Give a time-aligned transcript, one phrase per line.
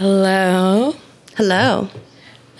[0.00, 0.94] Hello.
[1.36, 1.86] Hello.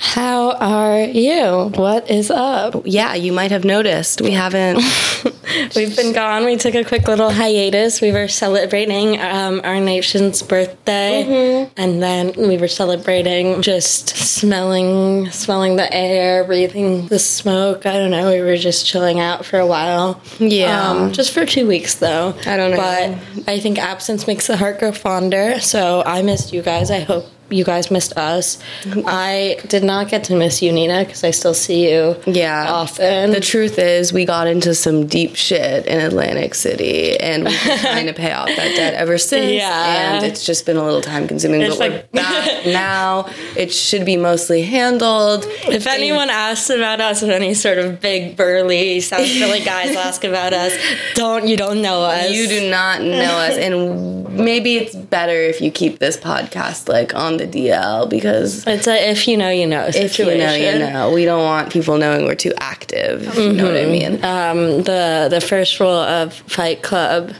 [0.02, 1.70] How are you?
[1.74, 2.82] What is up?
[2.86, 4.76] Yeah, you might have noticed we haven't.
[5.76, 6.46] We've been gone.
[6.46, 8.00] We took a quick little hiatus.
[8.00, 15.76] We were celebrating um, our nation's birthday, and then we were celebrating just smelling, smelling
[15.76, 17.84] the air, breathing the smoke.
[17.84, 18.30] I don't know.
[18.32, 20.18] We were just chilling out for a while.
[20.38, 20.80] Yeah.
[20.92, 22.34] um, just for two weeks though.
[22.46, 22.78] I don't know.
[22.78, 25.60] but I think absence makes the heart grow fonder.
[25.60, 26.90] So I missed you guys.
[26.90, 28.58] I hope you guys missed us.
[29.06, 32.16] I did not get to miss you, Nina, because I still see you.
[32.26, 32.66] Yeah.
[32.70, 33.30] often.
[33.30, 37.78] The truth is, we got into some deep shit in Atlantic City, and we've been
[37.78, 39.40] trying to pay off that debt ever since.
[39.60, 40.14] Yeah.
[40.16, 43.28] And it's just been a little time consuming, It's but like- we're back now.
[43.56, 45.44] It should be mostly handled.
[45.68, 50.24] If anyone asks about us, if any sort of big burly South Philly guys ask
[50.24, 50.72] about us,
[51.14, 52.30] don't you don't know us.
[52.30, 57.14] You do not know us, and maybe it's better if you keep this podcast like
[57.14, 60.78] on the DL because It's a if you know you know if you know, you
[60.78, 61.12] know.
[61.12, 63.26] We don't want people knowing we're too active.
[63.26, 64.24] If you know what I mean?
[64.24, 67.32] Um, the the first rule of Fight Club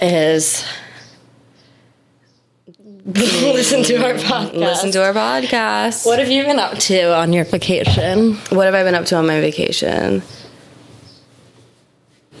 [0.00, 0.64] is
[3.06, 4.54] listen to our podcast.
[4.54, 6.06] Listen to our podcast.
[6.06, 8.34] What have you been up to on your vacation?
[8.50, 10.22] What have I been up to on my vacation?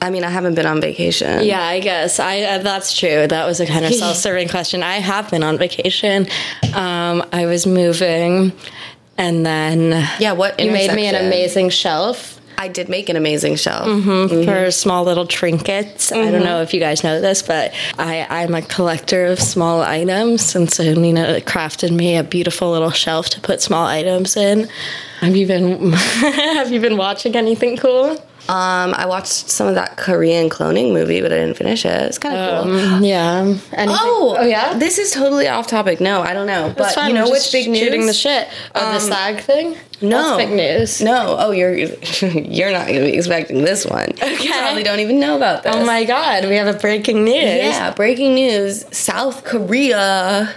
[0.02, 1.44] I mean, I haven't been on vacation.
[1.44, 3.26] Yeah, I guess I uh, that's true.
[3.26, 4.82] That was a kind of self-serving question.
[4.82, 6.26] I have been on vacation.
[6.74, 8.52] Um, I was moving,
[9.18, 13.56] and then Yeah, what you made me an amazing shelf I did make an amazing
[13.56, 13.86] shelf.
[14.44, 16.12] for small little trinkets.
[16.12, 19.80] I don't know if you guys know this, but I, I'm a collector of small
[19.80, 24.68] items, and so Nina crafted me a beautiful little shelf to put small items in.
[25.20, 28.22] Have you been Have you been watching anything cool?
[28.50, 31.92] Um, I watched some of that Korean cloning movie, but I didn't finish it.
[32.02, 32.72] It's kind of cool.
[32.94, 33.38] Um, yeah.
[33.42, 34.74] Anything- Oh, oh yeah.
[34.76, 36.00] This is totally off topic.
[36.00, 36.68] No, I don't know.
[36.68, 37.08] That's But fine.
[37.10, 37.78] you know what's just big news?
[37.80, 38.48] Shooting the shit.
[38.74, 39.76] The Um, SAG thing.
[40.02, 41.00] No, That's big news.
[41.00, 41.74] No, oh, you're
[42.22, 44.08] you're not going to be expecting this one.
[44.16, 44.48] You Okay.
[44.48, 45.74] probably don't even know about this.
[45.76, 47.34] Oh my god, we have a breaking news.
[47.34, 50.48] Yeah, breaking news: South Korea,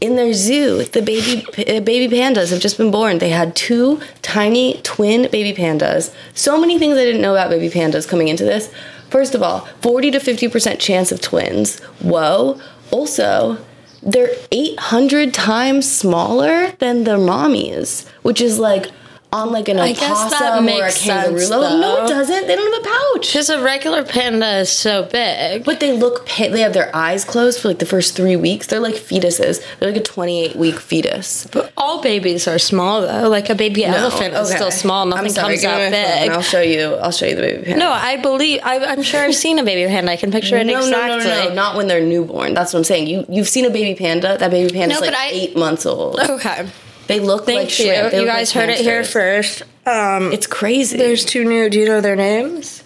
[0.00, 3.18] in their zoo, the baby uh, baby pandas have just been born.
[3.18, 6.14] They had two tiny twin baby pandas.
[6.34, 8.72] So many things I didn't know about baby pandas coming into this.
[9.10, 11.80] First of all, forty to fifty percent chance of twins.
[12.00, 12.60] Whoa.
[12.90, 13.58] Also.
[14.00, 18.92] They're 800 times smaller than their mommies, which is like
[19.30, 21.50] on like an I guess opossum that or a kangaroo sense.
[21.50, 22.46] No, it doesn't.
[22.46, 23.26] They don't have a pouch.
[23.28, 25.64] Because a regular panda is so big.
[25.64, 28.66] But they look, pa- they have their eyes closed for like the first three weeks.
[28.68, 29.62] They're like fetuses.
[29.78, 31.46] They're like a 28 week fetus.
[31.52, 33.28] But all babies are small though.
[33.28, 35.04] Like a baby elephant is still small.
[35.04, 36.30] Nothing sorry, comes out my phone and big.
[36.30, 36.94] I'll show you.
[36.94, 37.80] I'll show you the baby panda.
[37.80, 38.60] No, I believe.
[38.64, 40.10] I, I'm sure I've seen a baby panda.
[40.10, 41.28] I can picture it no, no, exactly.
[41.30, 42.54] no, no, no, not when they're newborn.
[42.54, 43.06] That's what I'm saying.
[43.08, 44.38] You you've seen a baby panda.
[44.38, 46.18] That baby panda's No, like I- eight months old.
[46.18, 46.66] Okay.
[47.08, 47.86] They look Thank like you.
[47.86, 48.12] shrimp.
[48.12, 49.62] They you guys like heard it here first.
[49.86, 50.96] Um, It's crazy.
[50.96, 51.68] there's two new.
[51.68, 52.84] Do you know their names?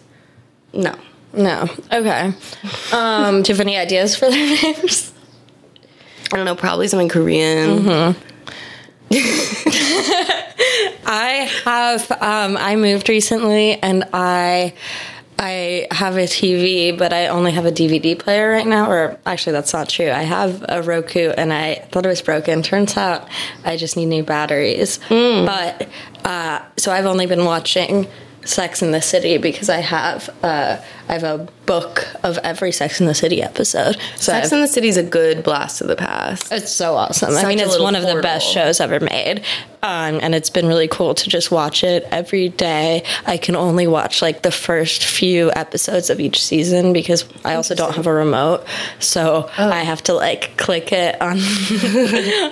[0.73, 0.95] no.
[1.35, 1.69] No.
[1.91, 2.33] Okay.
[2.93, 5.13] Um, do you have any ideas for their names?
[6.33, 6.55] I don't know.
[6.55, 7.79] Probably something Korean.
[7.81, 8.21] Mm-hmm.
[11.07, 12.11] I have.
[12.13, 14.75] Um, I moved recently, and I.
[15.43, 18.89] I have a TV, but I only have a DVD player right now.
[18.89, 20.09] Or actually, that's not true.
[20.09, 22.63] I have a Roku, and I thought it was broken.
[22.63, 23.29] Turns out,
[23.65, 25.01] I just need new batteries.
[25.45, 25.89] But
[26.25, 28.07] uh, so I've only been watching
[28.45, 33.01] Sex in the City because I have uh, I have a book of every Sex
[33.01, 33.97] in the City episode.
[34.17, 36.51] So Sex I've- in the City is a good blast of the past.
[36.53, 37.37] it's so awesome.
[37.37, 39.43] I mean, it's one of the best shows ever made.
[39.85, 43.03] Um, and it's been really cool to just watch it every day.
[43.27, 47.75] I can only watch like the first few episodes of each season because I also
[47.75, 48.65] don't have a remote.
[49.01, 49.69] So Oh.
[49.71, 51.31] I have to like click it on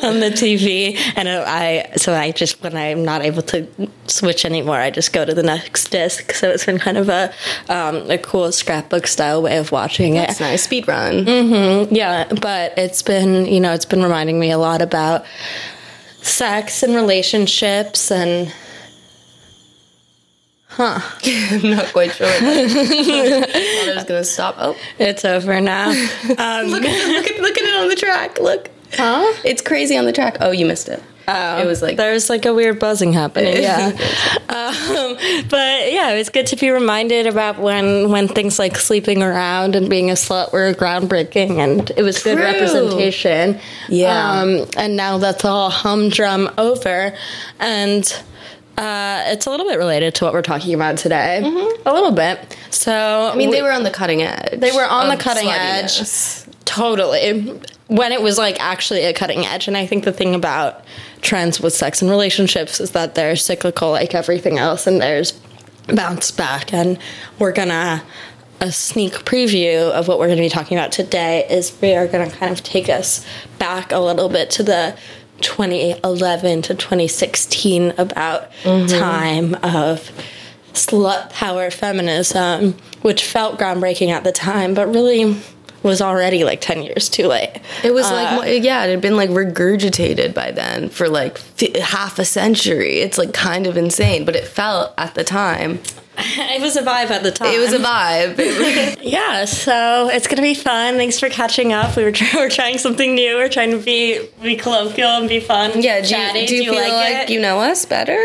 [0.04, 0.98] on the TV.
[1.16, 3.66] And I, so I just, when I'm not able to
[4.06, 6.32] switch anymore, I just go to the next disc.
[6.32, 7.32] So it's been kind of a,
[7.68, 10.30] um, a cool scrapbook style way of watching it.
[10.30, 10.62] It's nice.
[10.64, 11.26] Speed run.
[11.90, 15.24] Yeah, but it's been, you know, it's been reminding me a lot about
[16.22, 18.52] sex and relationships and
[20.72, 21.00] Huh.
[21.24, 22.28] I'm not quite sure.
[22.28, 23.88] What that is.
[23.88, 24.54] I was gonna stop.
[24.58, 25.90] Oh, it's over now.
[26.38, 28.38] Um, look at, look at look at it on the track.
[28.38, 29.34] Look, huh?
[29.44, 30.36] it's crazy on the track.
[30.40, 31.02] Oh, you missed it.
[31.28, 33.62] Oh, it was like there was like a weird buzzing happening.
[33.62, 33.86] Yeah,
[34.48, 35.16] um,
[35.48, 39.88] but yeah, it's good to be reminded about when when things like sleeping around and
[39.88, 43.60] being a slut were groundbreaking, and it was good representation.
[43.88, 44.40] Yeah.
[44.40, 47.14] um, and now that's all humdrum over,
[47.58, 48.22] and.
[48.78, 51.42] Uh, it's a little bit related to what we're talking about today.
[51.84, 52.56] A little bit.
[52.70, 54.58] So I mean, they were on the cutting edge.
[54.58, 56.00] They were on the cutting edge.
[56.70, 57.60] Totally.
[57.88, 59.66] When it was like actually a cutting edge.
[59.66, 60.84] And I think the thing about
[61.20, 65.32] trends with sex and relationships is that they're cyclical like everything else and there's
[65.88, 66.72] bounce back.
[66.72, 66.96] And
[67.40, 68.04] we're gonna
[68.60, 72.30] a sneak preview of what we're to be talking about today is we are to
[72.36, 73.26] kind of take us
[73.58, 74.96] back a little bit to the
[75.40, 78.86] 2011 to 2016 about mm-hmm.
[78.86, 80.12] time of
[80.74, 85.36] slut power feminism, which felt groundbreaking at the time, but really
[85.82, 87.60] was already like 10 years too late.
[87.82, 91.78] It was like, uh, yeah, it had been like regurgitated by then for like fi-
[91.80, 92.98] half a century.
[93.00, 95.80] It's like kind of insane, but it felt at the time.
[96.52, 97.54] It was a vibe at the time.
[97.54, 98.98] It was a vibe.
[99.02, 100.96] Yeah, so it's gonna be fun.
[100.96, 101.96] Thanks for catching up.
[101.96, 103.36] We were, try- we're trying something new.
[103.36, 105.80] We're trying to be be colloquial and be fun.
[105.80, 106.46] yeah, do you, chatty.
[106.46, 107.30] do you feel like, it?
[107.30, 108.16] you know us better?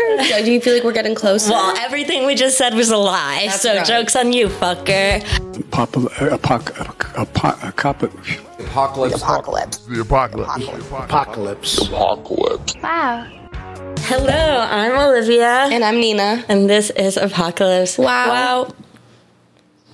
[0.44, 1.50] Do you feel like we're getting closer?
[1.52, 3.46] Well, everything we just said was a lie.
[3.46, 3.86] That's so right.
[3.86, 5.22] jokes on you, fucker.
[5.70, 6.00] Pop, uh,
[6.36, 9.22] apoc, apoc, apoc, apoc, Apocalypse.
[9.22, 9.78] Apocalypse.
[9.78, 10.68] The apocalypse.
[10.90, 11.78] Apocalypse.
[11.88, 12.76] Apocalypse.
[12.82, 13.26] Wow.
[14.00, 16.44] Hello, I'm Olivia, and I'm Nina.
[16.48, 17.98] and this is Apocalypse.
[17.98, 18.28] Wow.
[18.28, 18.74] Wow.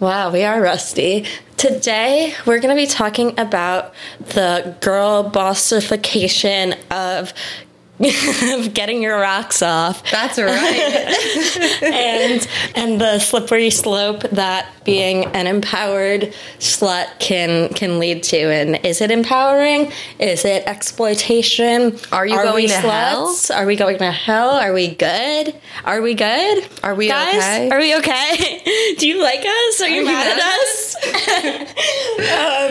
[0.01, 1.25] Wow, we are rusty.
[1.57, 7.33] Today, we're going to be talking about the girl bossification of,
[8.01, 10.09] of getting your rocks off.
[10.11, 11.83] That's right.
[11.83, 18.39] and and the slippery slope that being an empowered slut can can lead to.
[18.39, 19.93] And is it empowering?
[20.19, 21.99] Is it exploitation?
[22.11, 23.37] Are you we going to hell?
[23.53, 24.51] are we going to hell?
[24.51, 25.55] Are we good?
[25.85, 26.69] Are we good?
[26.83, 27.71] Are we guys okay?
[27.71, 28.95] are we okay?
[28.99, 29.81] Do you like us?
[29.81, 30.97] Are you mad at at us?
[32.19, 32.62] um,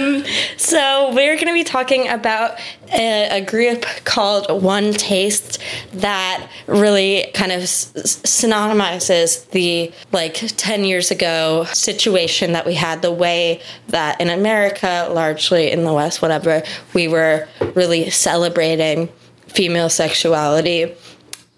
[0.72, 2.58] so we're going to be talking about
[2.94, 10.86] a, a group called One Taste that really kind of s- synonymizes the like 10
[10.86, 16.22] years ago situation that we had, the way that in America, largely in the West,
[16.22, 16.64] whatever,
[16.94, 19.10] we were really celebrating
[19.48, 20.96] female sexuality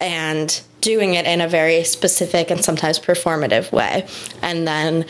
[0.01, 4.07] and doing it in a very specific and sometimes performative way.
[4.41, 5.05] And then,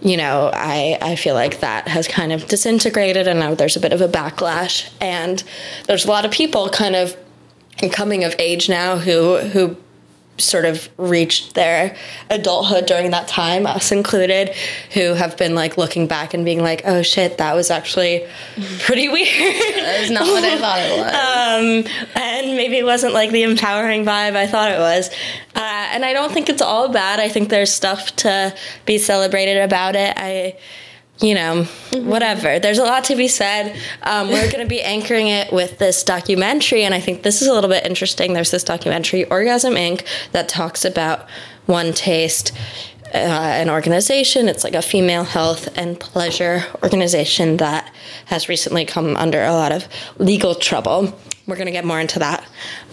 [0.00, 3.80] you know, I, I feel like that has kind of disintegrated and now there's a
[3.80, 4.90] bit of a backlash.
[5.00, 5.42] And
[5.86, 7.16] there's a lot of people kind of
[7.92, 9.76] coming of age now who who
[10.38, 11.96] sort of reached their
[12.30, 14.54] adulthood during that time, us included,
[14.94, 18.26] who have been like looking back and being like, oh shit, that was actually
[18.80, 19.28] pretty weird.
[19.74, 21.14] That's not what I thought it was.
[21.14, 25.10] um, and maybe it wasn't like the empowering vibe I thought it was.
[25.54, 27.20] Uh, and I don't think it's all bad.
[27.20, 28.54] I think there's stuff to
[28.86, 30.14] be celebrated about it.
[30.16, 30.56] I,
[31.20, 32.58] you know, whatever.
[32.58, 33.76] There's a lot to be said.
[34.02, 37.48] Um, we're going to be anchoring it with this documentary, and I think this is
[37.48, 38.34] a little bit interesting.
[38.34, 41.28] There's this documentary, Orgasm Inc., that talks about
[41.66, 42.52] One Taste.
[43.14, 44.48] Uh, an organization.
[44.50, 47.90] It's like a female health and pleasure organization that
[48.26, 49.88] has recently come under a lot of
[50.18, 51.18] legal trouble.
[51.46, 52.46] We're going to get more into that.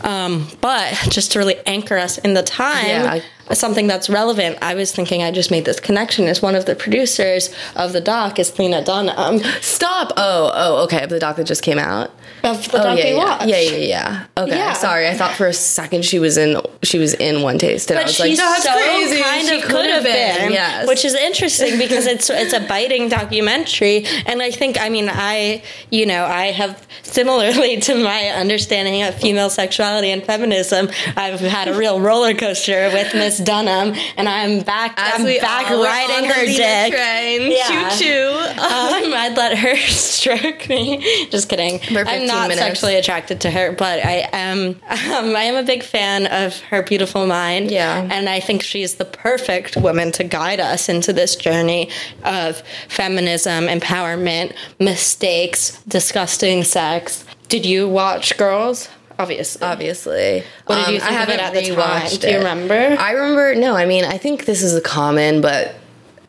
[0.03, 3.19] Um, but just to really anchor us in the time, Yeah.
[3.53, 6.75] Something that's relevant, I was thinking I just made this connection is one of the
[6.75, 10.13] producers of the doc is Lena Dunham Stop.
[10.17, 11.03] Oh, oh, okay.
[11.03, 12.11] Of The doc that just came out.
[12.43, 13.47] of the Oh doc yeah, yeah, watched.
[13.47, 14.25] yeah, yeah, yeah.
[14.37, 14.73] Okay, Yeah.
[14.73, 15.07] sorry.
[15.07, 18.03] I thought for a second she was in she was in One Taste, and I
[18.03, 20.87] But was she like, "That's so crazy." kind She of could have been, yes.
[20.87, 25.63] which is interesting because it's it's a biting documentary, and I think I mean I
[25.91, 31.67] you know I have similarly to my understanding of female sexuality and feminism, I've had
[31.67, 36.45] a real roller coaster with Miss Dunham, and I'm back As I'm back riding her
[36.45, 36.93] dick.
[36.93, 37.51] Train.
[37.51, 37.89] Yeah.
[37.89, 38.29] Choo choo.
[38.61, 41.27] Um, I'd let her stroke me.
[41.29, 41.79] Just kidding.
[41.95, 42.59] I'm not minutes.
[42.59, 44.69] sexually attracted to her, but I am.
[44.89, 47.71] Um, I am a big fan of her beautiful mind.
[47.71, 48.07] Yeah.
[48.11, 51.89] and I think she's the perfect woman to guide us into this journey
[52.23, 57.25] of feminism, empowerment, mistakes, disgusting sex.
[57.47, 58.89] Did you watch Girls?
[59.17, 59.61] Obviously.
[59.65, 60.43] Obviously.
[60.65, 62.09] What did you Um, think I of it at the time?
[62.19, 62.37] Do you it.
[62.37, 62.97] remember?
[62.99, 63.55] I remember.
[63.55, 65.75] No, I mean, I think this is a common but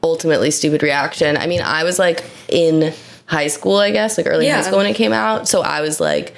[0.03, 1.37] ultimately stupid reaction.
[1.37, 2.93] I mean, I was like in
[3.27, 4.57] high school, I guess, like early Yeah.
[4.57, 6.35] high school when it came out, so I was like.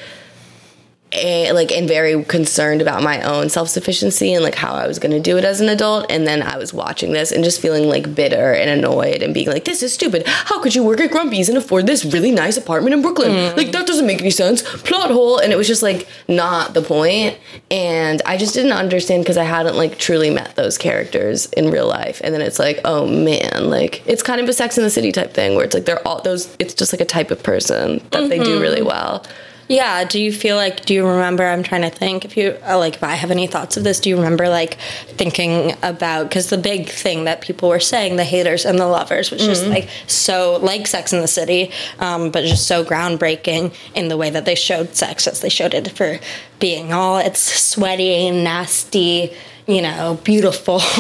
[1.13, 5.13] A, like and very concerned about my own self-sufficiency and like how I was going
[5.13, 6.07] to do it as an adult.
[6.11, 9.49] And then I was watching this and just feeling like bitter and annoyed and being
[9.49, 10.25] like this is stupid.
[10.27, 13.31] How could you work at Grumpy's and afford this really nice apartment in Brooklyn?
[13.33, 13.57] Mm.
[13.57, 14.63] like that doesn't make any sense.
[14.83, 15.39] Plot hole.
[15.39, 17.39] And it was just like not the point.
[17.71, 21.89] And I just didn't understand because I hadn't like truly met those characters in real
[21.89, 22.21] life.
[22.23, 25.13] And then it's like oh man like it's kind of a Sex in the City
[25.13, 28.03] type thing where it's like they're all those it's just like a type of person
[28.11, 29.25] that they do really well
[29.69, 30.05] Yeah.
[30.05, 30.85] Do you feel like?
[30.87, 31.45] Do you remember?
[31.45, 32.25] I'm trying to think.
[32.25, 34.79] If you uh, like, if I have any thoughts of this, do you remember like
[35.09, 36.29] thinking about?
[36.29, 39.67] Because the big thing that people were saying, the haters and the lovers, was just
[39.67, 44.31] like so like Sex in the City, um, but just so groundbreaking in the way
[44.31, 46.19] that they showed sex as they showed it for
[46.59, 49.33] being all it's sweaty, nasty.
[49.67, 50.81] You know, beautiful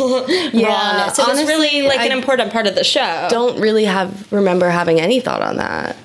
[0.52, 1.18] Yeah, rawness.
[1.18, 3.26] It was really honestly, like an important part of the show.
[3.30, 5.96] Don't really have remember having any thought on that.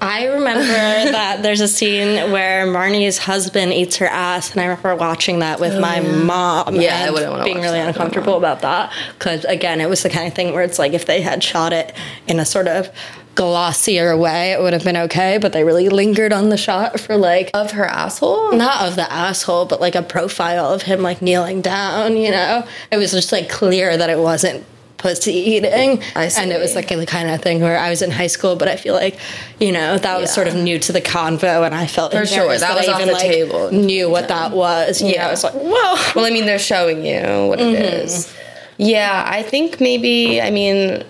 [0.00, 0.62] I remember
[1.12, 5.60] that there's a scene where Marnie's husband eats her ass, and I remember watching that
[5.60, 6.64] with my mom.
[6.68, 10.10] Oh, Yeah, I wouldn't wanna being really uncomfortable about that because again, it was the
[10.10, 11.94] kind of thing where it's like if they had shot it
[12.26, 12.88] in a sort of
[13.34, 17.16] glossier way, it would have been okay, but they really lingered on the shot for
[17.16, 18.52] like Of her asshole?
[18.52, 22.16] not of the asshole, but like a profile of him like kneeling down.
[22.16, 24.64] You know, it was just like clear that it wasn't
[25.00, 26.02] pussy eating.
[26.14, 26.42] I see.
[26.42, 28.68] And it was like the kind of thing where I was in high school, but
[28.68, 29.18] I feel like
[29.58, 30.34] you know that was Yeah.
[30.34, 32.92] sort of new to the convo, and I felt For sure, embarrassed that was I
[32.92, 33.72] off even the like table.
[33.72, 35.00] knew what that was.
[35.02, 35.28] Yeah, Yeah.
[35.28, 35.96] I was like, whoa.
[36.14, 38.04] Well, I mean, they're showing you what it mm-hmm.
[38.04, 38.32] is.
[38.78, 41.04] Yeah, I think maybe, I mean,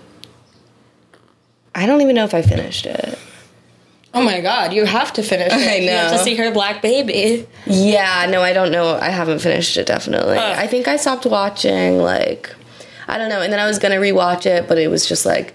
[1.74, 3.18] I don't even know if I finished it.
[4.12, 5.68] Oh my god, you have to finish it.
[5.68, 7.46] I You have to see her black baby.
[7.66, 8.96] Yeah, no, I don't know.
[8.96, 10.36] I haven't finished it definitely.
[10.36, 12.52] I think I stopped watching like
[13.08, 15.54] I don't know, and then I was gonna rewatch it, but it was just like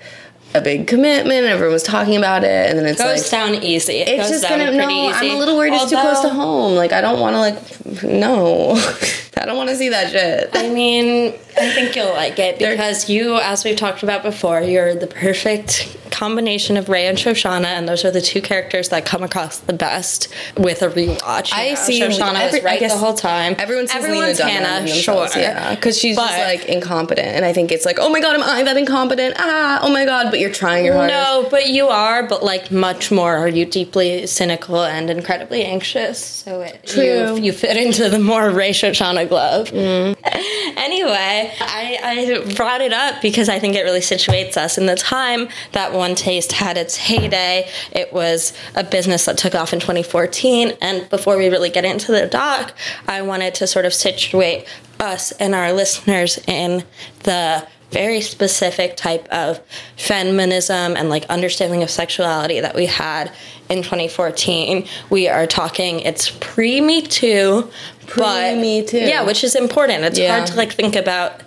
[0.54, 1.40] a big commitment.
[1.40, 3.98] and Everyone was talking about it, and then it's Goes like down easy.
[3.98, 5.12] It it's goes just gonna pretty no.
[5.14, 6.76] I'm a little worried it's too close to home.
[6.76, 8.76] Like I don't want to like no.
[9.38, 10.50] I don't want to see that shit.
[10.54, 14.96] I mean, I think you'll like it because you, as we've talked about before, you're
[14.96, 19.22] the perfect combination of Ray and Shoshanna, and those are the two characters that come
[19.22, 21.52] across the best with a rewatch.
[21.54, 21.76] I know?
[21.76, 22.02] see.
[22.02, 23.56] Shoshanna every- was right the whole time.
[23.60, 27.72] Everyone sees Everyone's Lena Hannah, sure, yeah, because she's just like incompetent, and I think
[27.72, 29.36] it's like, oh my god, am I that incompetent?
[29.38, 31.14] Ah, oh my god, but you're trying your hardest.
[31.14, 33.36] No, but you are, but like much more.
[33.36, 36.24] Are you deeply cynical and incredibly anxious?
[36.24, 37.04] So it, True.
[37.36, 39.70] You, you fit into the more Ray Shoshanna glove.
[39.70, 40.16] Mm.
[40.78, 44.96] anyway, I, I brought it up because I think it really situates us in the
[44.96, 47.70] time that One Taste had its heyday.
[47.92, 50.74] It was a business that took off in 2014.
[50.82, 52.74] And before we really get into the doc,
[53.08, 54.68] I wanted to sort of situate
[55.00, 56.84] us and our listeners in
[57.24, 59.62] the very specific type of
[59.96, 63.32] feminism and like understanding of sexuality that we had
[63.70, 64.86] in 2014.
[65.10, 67.70] We are talking it's pre Me Too,
[68.16, 69.00] but Me Too.
[69.00, 70.04] yeah, which is important.
[70.04, 70.36] It's Yeah.
[70.38, 71.42] hard to like think about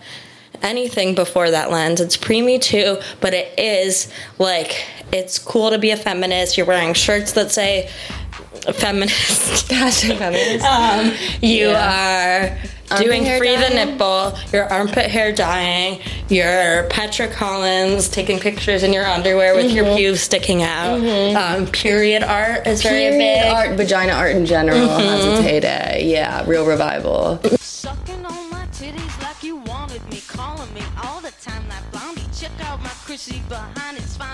[0.63, 2.01] anything before that lens.
[2.01, 6.57] It's pre Me Too, but it is like it's cool to be a feminist.
[6.57, 7.89] You're wearing shirts that say
[8.75, 9.69] feminist.
[9.69, 10.65] Hashtag feminist.
[10.65, 12.57] Um, you are
[12.97, 18.93] doing hair free the nipple, your armpit hair dyeing, your Petra Collins taking pictures in
[18.93, 20.99] your underwear with your pubes sticking out.
[21.37, 23.19] Um, period art is very Mm-hmm.
[23.19, 23.53] Period big.
[23.53, 26.05] art, vagina art in general has its heyday.
[26.07, 27.41] Yeah, real revival.
[27.61, 29.08] Sucking on my titties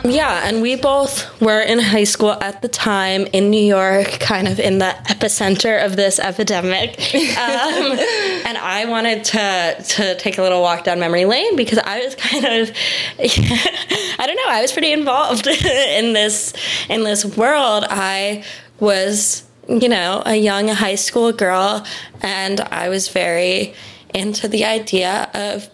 [0.04, 4.48] Yeah, and we both were in high school at the time in New York, kind
[4.48, 7.00] of in the epicenter of this epidemic.
[7.34, 7.98] Um,
[8.46, 12.14] and I wanted to to take a little walk down memory lane because I was
[12.14, 12.70] kind of,
[13.18, 15.46] I don't know, I was pretty involved
[15.98, 16.52] in this
[16.88, 17.84] in this world.
[17.88, 18.44] I
[18.80, 21.86] was, you know, a young high school girl,
[22.20, 23.74] and I was very
[24.12, 25.68] into the idea of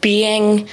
[0.00, 0.68] being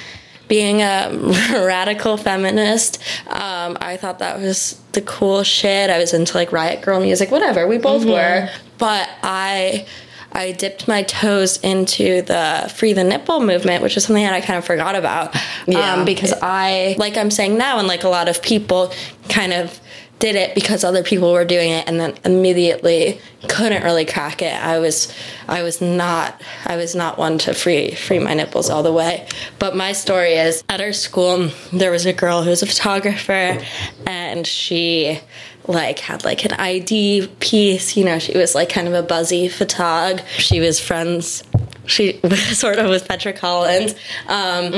[0.51, 1.09] being a
[1.65, 5.89] radical feminist um, i thought that was the cool shit.
[5.89, 8.49] I was into like riot girl music whatever we both were.
[8.77, 9.85] But i
[10.33, 14.41] i dipped my toes into the free the nipple movement which is something that i
[14.41, 15.33] kind of forgot about
[15.67, 15.93] Yeah.
[15.93, 18.91] um, because i like i'm saying now and like a lot of people
[19.29, 19.79] kind of
[20.21, 24.53] did it because other people were doing it and then immediately couldn't really crack it
[24.63, 25.13] i was
[25.47, 29.27] i was not i was not one to free free my nipples all the way
[29.57, 33.57] but my story is at our school there was a girl who was a photographer
[34.05, 35.19] and she
[35.67, 39.49] like had like an id piece you know she was like kind of a buzzy
[39.49, 41.43] photog she was friends
[41.87, 42.19] she
[42.53, 43.95] sort of with Petra Collins.
[44.27, 44.71] Um,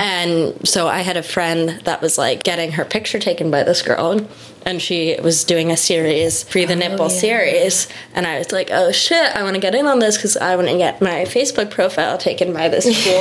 [0.00, 3.82] And so I had a friend that was like getting her picture taken by this
[3.82, 4.20] girl.
[4.64, 7.88] And she was doing a series, Free the oh, Nipple series.
[8.14, 10.56] And I was like, oh shit, I want to get in on this because I
[10.56, 13.20] want to get my Facebook profile taken by this cool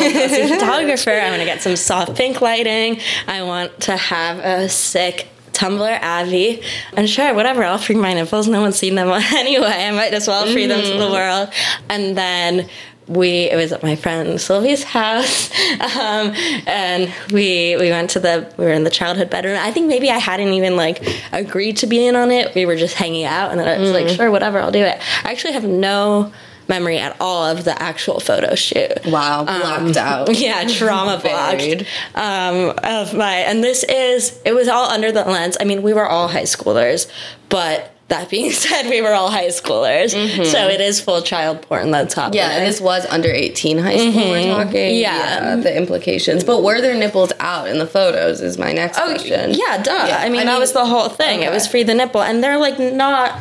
[0.49, 1.11] photographer.
[1.11, 2.99] I want to get some soft pink lighting.
[3.27, 6.61] I want to have a sick Tumblr Abby.
[6.93, 8.47] And sure, whatever, I'll free my nipples.
[8.47, 9.67] No one's seen them anyway.
[9.67, 11.11] I might as well free them to the mm.
[11.11, 11.49] world.
[11.89, 12.69] And then
[13.07, 16.33] we it was at my friend Sylvie's house, um,
[16.67, 19.57] and we we went to the we were in the childhood bedroom.
[19.59, 22.53] I think maybe I hadn't even like agreed to be in on it.
[22.55, 24.99] We were just hanging out, and then I was like, sure, whatever, I'll do it.
[25.23, 26.31] I actually have no
[26.67, 29.05] memory at all of the actual photo shoot.
[29.05, 30.29] Wow, blacked out.
[30.43, 31.83] Yeah, trauma blocked
[32.15, 35.57] um, of my, and this is it was all under the lens.
[35.59, 37.09] I mean, we were all high schoolers,
[37.49, 40.11] but that being said, we were all high schoolers,
[40.45, 42.41] so it is full child porn that's happening.
[42.41, 42.51] Mm-hmm.
[42.59, 44.95] Yeah, this was under 18 high school we're talking.
[44.95, 45.55] Yeah.
[45.55, 46.43] the implications.
[46.43, 49.51] But were their nipples out in the photos is my next Oh question.
[49.51, 50.05] yeah, duh.
[50.07, 51.41] Yeah, I, mean, I that was the whole thing.
[51.41, 53.39] It was free the nipple, and they're like not.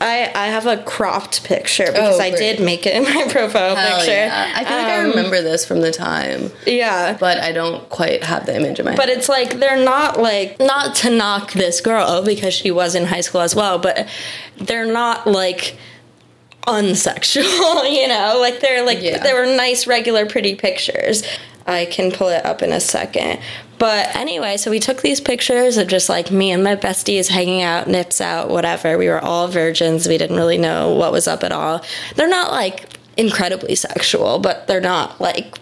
[0.00, 2.38] I I have a cropped picture because I Oh, great.
[2.56, 4.12] did make it in my profile Hell picture.
[4.12, 4.52] yeah.
[4.56, 7.16] I feel like I Um, remember this from the time, Yeah.
[7.20, 9.18] but I don't quite have the image in my But head.
[9.18, 13.20] it's like they're not like not to knock this girl because she was in high
[13.20, 14.08] school as well, but
[14.56, 15.76] they're not like
[16.66, 18.38] unsexual, you know?
[18.40, 19.18] Like they're like Yeah.
[19.22, 21.22] they were nice regular pretty pictures.
[21.66, 23.38] I can pull it up in a second.
[23.80, 27.62] But anyway, so we took these pictures of just like me and my besties hanging
[27.62, 28.98] out, nips out, whatever.
[28.98, 30.06] We were all virgins.
[30.06, 31.82] We didn't really know what was up at all.
[32.14, 32.84] They're not like
[33.16, 35.58] incredibly sexual, but they're not like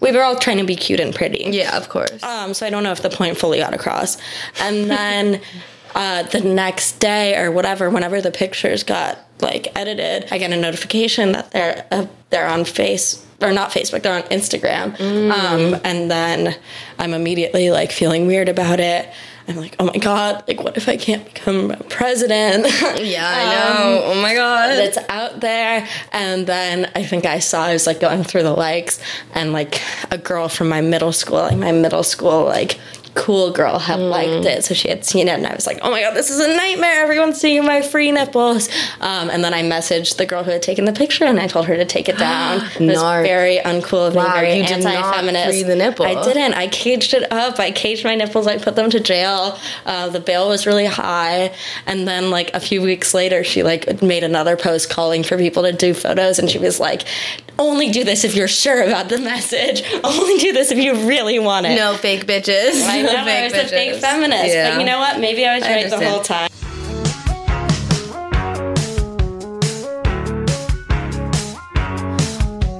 [0.00, 1.42] we were all trying to be cute and pretty.
[1.50, 2.22] yeah, of course.
[2.22, 4.18] Um, so I don't know if the point fully got across.
[4.60, 5.40] And then
[5.94, 10.56] uh, the next day or whatever, whenever the pictures got like edited, I get a
[10.56, 14.98] notification that they're uh, they're on face or not Facebook, they're on Instagram.
[15.00, 16.56] Um, and then
[16.98, 19.08] I'm immediately like feeling weird about it.
[19.46, 22.66] I'm like, oh my god, like what if I can't become president?
[23.00, 24.02] yeah, I know.
[24.04, 24.72] oh my god.
[24.78, 25.88] It's out there.
[26.12, 29.00] And then I think I saw I was like going through the likes,
[29.34, 29.80] and like
[30.10, 32.78] a girl from my middle school, like my middle school like
[33.18, 35.90] cool girl had liked it, so she had seen it, and I was like, oh
[35.90, 37.02] my god, this is a nightmare!
[37.02, 38.68] Everyone's seeing my free nipples.
[39.00, 41.66] Um, and then I messaged the girl who had taken the picture, and I told
[41.66, 42.60] her to take it down.
[42.78, 45.48] it was very uncool of me, Wow, very you did not anti-feminist.
[45.48, 46.06] free the nipple.
[46.06, 46.54] I didn't.
[46.54, 47.58] I caged it up.
[47.58, 48.46] I caged my nipples.
[48.46, 49.58] I put them to jail.
[49.84, 51.52] Uh, the bail was really high.
[51.86, 55.64] And then like a few weeks later, she like made another post calling for people
[55.64, 57.02] to do photos, and she was like,
[57.58, 59.82] "Only do this if you're sure about the message.
[60.04, 62.84] Only do this if you really want it." no fake bitches.
[62.86, 64.70] I know I was a fake feminist, Yeah.
[64.70, 65.18] but you know what?
[65.20, 66.48] Maybe I was I right the whole time.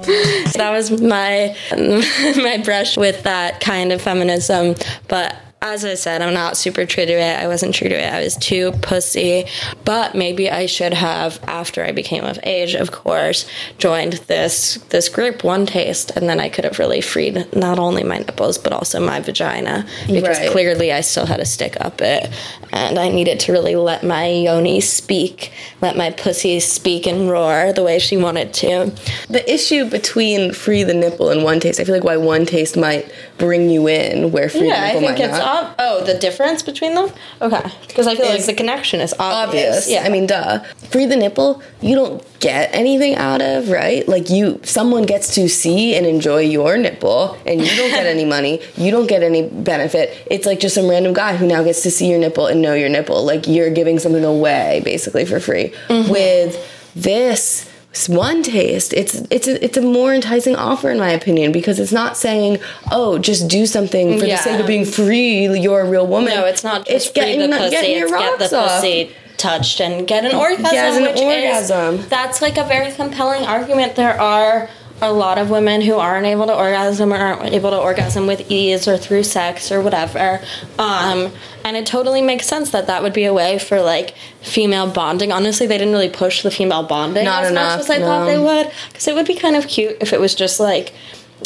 [0.55, 1.55] that was my
[2.43, 4.75] my brush with that kind of feminism
[5.07, 7.37] but as I said, I'm not super true to it.
[7.39, 8.13] I wasn't true to it.
[8.13, 9.47] I was too pussy.
[9.85, 15.09] But maybe I should have, after I became of age, of course, joined this this
[15.09, 18.73] group, One Taste, and then I could have really freed not only my nipples but
[18.73, 20.51] also my vagina because Right.
[20.51, 22.29] clearly I still had a stick up it,
[22.73, 27.73] and I needed to really let my yoni speak, let my pussy speak and roar
[27.73, 28.93] the way she wanted to.
[29.29, 32.77] The issue between free the nipple and one taste, I feel like why one taste
[32.77, 35.48] might bring you in where free the Yeah, I nipple might not.
[35.79, 37.11] Oh the difference between them.
[37.41, 39.77] Okay, because I feel like the connection is obvious.
[39.77, 39.91] obvious.
[39.91, 40.61] Yeah, I mean, duh.
[40.91, 44.07] Free the nipple, you don't get anything out of, right?
[44.09, 48.25] Like you, someone gets to see and enjoy your nipple, and you don't get any
[48.37, 48.61] money.
[48.77, 50.17] You don't get any benefit.
[50.31, 52.75] It's like just some random guy who now gets to see your nipple and know
[52.75, 53.25] your nipple.
[53.25, 55.73] Like you're giving something away basically for free.
[55.89, 56.13] Mm-hmm.
[56.13, 57.69] With this.
[58.07, 58.93] One taste.
[58.93, 62.59] It's it's a, it's a more enticing offer in my opinion because it's not saying
[62.93, 64.37] oh just do something for Yeah.
[64.37, 65.47] the sake of being free.
[65.59, 66.35] You're a real woman.
[66.35, 67.71] no, it's not just it's getting the pussy.
[67.71, 68.71] getting your It's get the off.
[68.83, 70.71] pussy touched and get an orgasm.
[70.73, 72.09] Get an which is- orgasm.
[72.09, 73.95] that's like a very compelling argument.
[73.97, 74.69] There are
[75.01, 78.51] a lot of women who aren't able to orgasm or aren't able to orgasm with
[78.51, 80.41] ease or through sex or whatever.
[80.79, 81.33] Um,
[81.65, 85.31] and it totally makes sense that that would be a way for like female bonding.
[85.31, 88.27] Honestly, they didn't really push the female bonding Not as enough, much as I thought
[88.27, 88.73] they would.
[88.89, 90.93] Because it would be kind of cute if it was just like,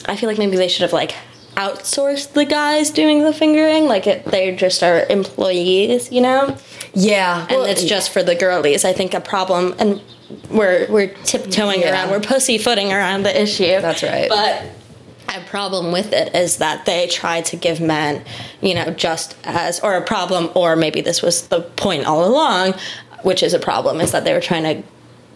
[0.07, 1.15] I feel like maybe they should have like
[1.57, 3.87] outsourced the guys doing the fingering.
[3.87, 6.57] Like it, they just are employees, you know?
[6.95, 8.85] Yeah, and it's just for the girlies.
[8.85, 10.01] I think a problem, and
[10.51, 11.93] we're we're tiptoeing Yeah.
[11.93, 13.81] around, we're pussyfooting around the issue.
[13.81, 14.29] That's right.
[14.29, 14.63] But
[15.35, 18.23] a problem with it is that they try to give men,
[18.61, 22.75] you know, just as or a problem, or maybe this was the point all along,
[23.23, 24.83] which is a problem, is that they were trying to.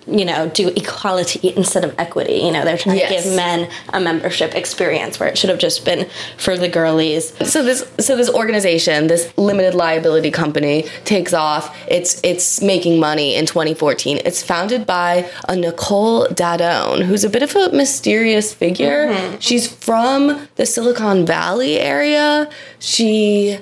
[0.08, 2.34] You know, do equality instead of equity.
[2.34, 3.24] You know, they're trying Yes.
[3.24, 7.32] to give men a membership experience where it should have just been for the girlies.
[7.44, 11.76] so this so this organization, this limited liability company, takes off.
[11.88, 14.20] It's it's making money in 2014.
[14.24, 19.08] It's founded by a Nicole Daedone, who's a bit of a mysterious figure.
[19.08, 19.36] Mm-hmm.
[19.40, 22.48] She's from the Silicon Valley area.
[22.78, 23.58] She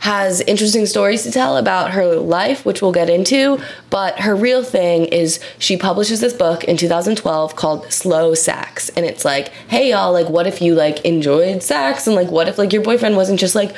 [0.00, 3.60] has interesting stories to tell about her life, which we'll get into.
[3.90, 8.88] But her real thing is she publishes this book in 2012 called Slow Sex.
[8.90, 12.06] And it's like, hey, y'all, like, what if you, like, enjoyed sex?
[12.06, 13.74] And, like, what if, like, your boyfriend wasn't just, like,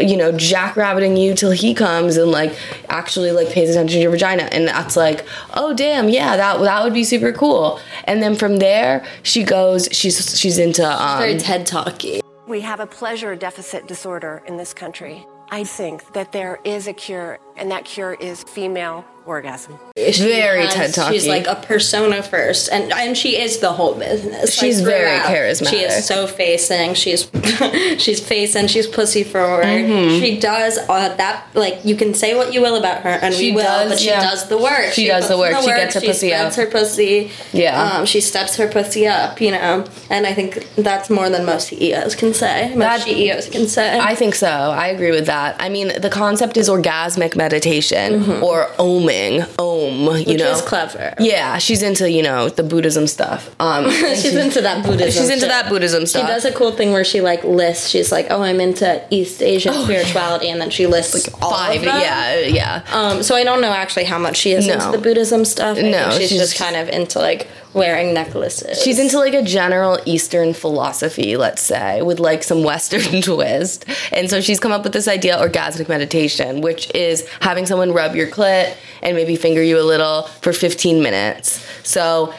[0.00, 2.54] you know, jackrabbiting you till he comes and like
[2.88, 5.24] actually like pays attention to your vagina, and that's like,
[5.54, 7.80] oh damn, yeah, that that would be super cool.
[8.04, 12.20] And then from there, she goes, she's she's into um, Very TED talky.
[12.46, 15.26] We have a pleasure deficit disorder in this country.
[15.50, 19.78] I think that there is a cure, and that cure is female orgasm.
[19.96, 21.14] very has- TED talky.
[21.14, 24.54] She's like a persona first, and and she is the whole business.
[24.54, 25.26] She's very throughout.
[25.34, 25.70] charismatic.
[25.70, 26.94] She is so facing.
[26.94, 27.28] She's
[27.98, 28.68] she's facing.
[28.68, 29.64] She's pussy forward.
[29.64, 30.20] Mm-hmm.
[30.20, 31.46] She does uh, that.
[31.54, 33.98] Like you can say what you will about her, and She we will, does, but
[33.98, 34.20] she yeah.
[34.20, 34.92] does the work.
[34.92, 35.56] She does puts the work.
[35.60, 36.64] She gets her she pussy spreads up.
[36.64, 37.30] her pussy.
[37.52, 37.82] Yeah.
[37.82, 39.40] Um, she steps her pussy up.
[39.40, 42.68] You know, and I think that's more than most CEOs can say.
[42.70, 43.98] Most That- CEOs can say.
[43.98, 44.46] I think so.
[44.48, 45.56] I agree with that.
[45.58, 48.68] I mean, the concept is orgasmic meditation or
[49.16, 49.86] oming, om.
[49.86, 50.30] You Mm-hmm.
[50.30, 51.14] Which know, is clever.
[51.18, 53.54] Yeah, she's into you know the Buddhism stuff.
[53.60, 55.10] Um, She's into that Buddhism.
[55.22, 55.48] she's into shit.
[55.48, 57.88] that Buddhism stuff She does a cool thing where she like lists.
[57.88, 61.84] She's like, "Oh, I'm into East Asian spirituality," and then she lists all Five, of
[61.84, 62.00] them.
[62.00, 62.82] yeah, yeah.
[62.92, 64.74] Um, so I don't know actually how much she is No.
[64.74, 65.78] into the Buddhism stuff.
[65.78, 68.82] I No, she's, she's- just kind of into like wearing necklaces.
[68.82, 73.84] She's into like a general Eastern philosophy, let's say, with like some Western twist.
[74.10, 78.16] And so she's come up with this idea, orgasmic meditation, which is having someone rub
[78.16, 81.64] your clit and maybe finger you a little for 15 minutes.
[81.84, 82.34] So,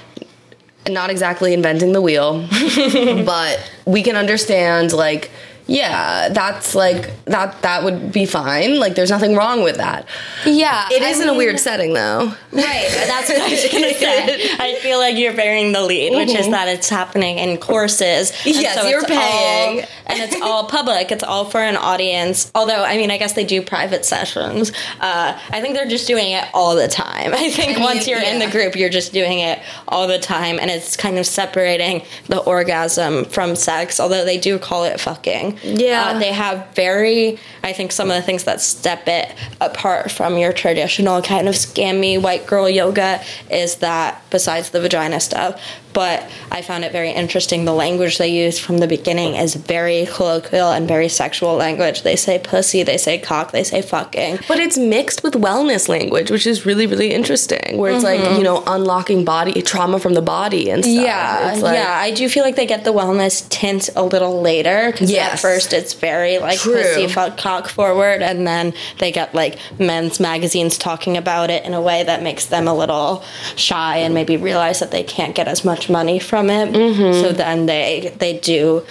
[0.90, 2.48] not exactly inventing the wheel,
[3.26, 5.30] but we can understand like
[5.68, 8.80] yeah, that's like that that would be fine.
[8.80, 10.06] Like there's nothing wrong with that.
[10.46, 12.32] yeah, it is in a weird setting though.
[12.52, 14.50] Right, that's what I was gonna say.
[14.60, 18.32] I feel like you're bearing the lead, which is that it's happening in courses.
[18.46, 19.82] and Yes, you're paying.
[19.82, 21.12] all- and it's all public.
[21.12, 22.50] It's all for an audience.
[22.56, 24.72] Although, I mean, I guess they do private sessions.
[25.02, 27.34] Uh, I think they're just doing it all the time.
[27.34, 30.18] I think I mean, once you're in the group, you're just doing it all the
[30.20, 34.00] time, and it's kind of separating the orgasm from sex.
[34.00, 35.57] Although they do call it fucking.
[35.64, 36.14] Yeah.
[36.16, 37.40] Uh, they have very.
[37.64, 41.56] I think some of the things that step it apart from your traditional kind of
[41.56, 45.62] scammy white girl yoga is that besides the vagina stuff.
[45.98, 47.66] But I found it very interesting.
[47.66, 52.04] The language they use from the beginning is very colloquial and very sexual language.
[52.04, 54.42] They say pussy, they say cock, they say fucking.
[54.48, 57.80] But it's mixed with wellness language, which is really, really interesting.
[57.80, 58.38] Where it's like, mm-hmm.
[58.38, 60.94] you know, unlocking body trauma from the body and stuff.
[60.94, 61.98] Yeah, like- yeah.
[62.00, 65.34] I do feel like they get the wellness tint a little later because Yes.
[65.34, 66.76] at first it's very like True.
[66.76, 71.74] pussy fuck cock forward, and then they get like men's magazines talking about it in
[71.74, 73.24] a way that makes them a little
[73.56, 76.74] shy and maybe realize that they can't get as much money from it.
[76.74, 77.22] Mm-hmm.
[77.22, 78.84] So then they they do.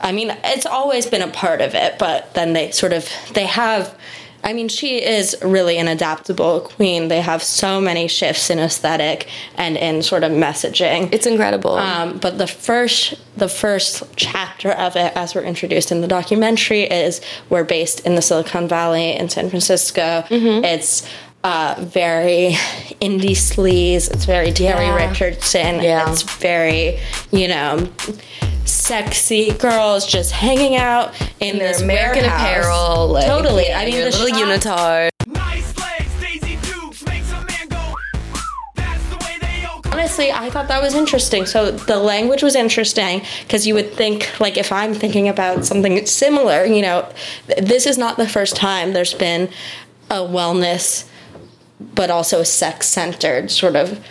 [0.00, 3.46] I mean, it's always been a part of it, but then they sort of they
[3.46, 3.96] have.
[4.44, 7.06] I mean, she is really an adaptable queen.
[7.06, 11.12] They have so many shifts in aesthetic and in sort of messaging.
[11.12, 11.74] It's incredible.
[11.76, 16.82] Um, but the first the first chapter of it, as we're introduced in the documentary,
[16.82, 20.24] is we're based in the Silicon Valley in San Francisco.
[20.28, 20.64] Mm-hmm.
[20.64, 21.08] It's
[21.44, 22.52] uh, very
[23.00, 24.10] indie sleaze.
[24.10, 25.08] It's very Terry Yeah.
[25.08, 25.82] Richardson.
[25.82, 26.10] Yeah.
[26.10, 26.98] It's very
[27.30, 27.88] you know
[28.64, 32.40] sexy girls just hanging out in their this American warehouse.
[32.66, 33.08] apparel.
[33.08, 33.66] Like, totally.
[33.68, 35.08] yeah, I mean, your the little shot- unitard.
[35.26, 37.94] Nice legs, Daisy Dukes, makes a man go.
[38.76, 39.92] That's the way they all come.
[39.92, 44.28] honestly i thought that was interesting so the language was interesting because you would think
[44.40, 47.08] like if i'm thinking about something similar you know
[47.48, 49.48] th- this is not the first time there's been
[50.10, 51.08] a wellness
[51.94, 54.02] but also sex centered sort of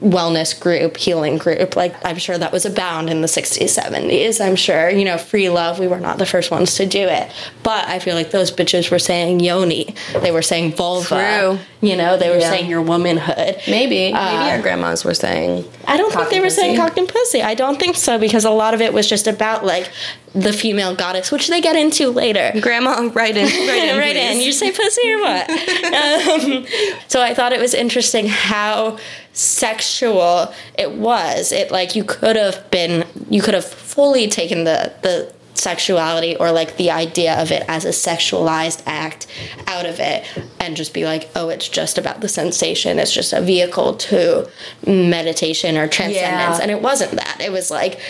[0.00, 1.76] wellness group, healing group.
[1.76, 4.44] Like I'm sure that was abound in the 60s, 70s.
[4.44, 7.30] I'm sure, you know, free love, we were not the first ones to do it.
[7.62, 9.94] But I feel like those bitches were saying yoni.
[10.20, 11.08] They were saying vulva.
[11.08, 11.58] True.
[11.82, 12.48] You know, they were Yeah.
[12.50, 13.56] saying your womanhood.
[13.68, 14.12] Maybe.
[14.12, 15.64] Uh, Maybe our grandmas were saying.
[15.86, 17.42] I don't think they were saying cock and pussy.
[17.42, 19.90] I don't think so because a lot of it was just about like
[20.34, 22.52] the female goddess, which they get into later.
[22.60, 23.44] Grandma, right in.
[23.44, 23.98] Right in.
[24.06, 24.40] right in.
[24.40, 25.50] You say pussy or what?
[25.50, 26.66] um,
[27.08, 28.96] so I thought it was interesting how
[29.34, 31.52] sexual it was.
[31.52, 36.52] It like you could have been, you could have fully taken the the sexuality or
[36.52, 39.26] like the idea of it as a sexualized act
[39.66, 40.24] out of it
[40.60, 42.98] and just be like oh it's just about the sensation.
[42.98, 44.48] It's just a vehicle to
[44.86, 46.58] meditation or transcendence.
[46.58, 46.62] Yeah.
[46.62, 47.40] and it wasn't that.
[47.40, 48.00] It was like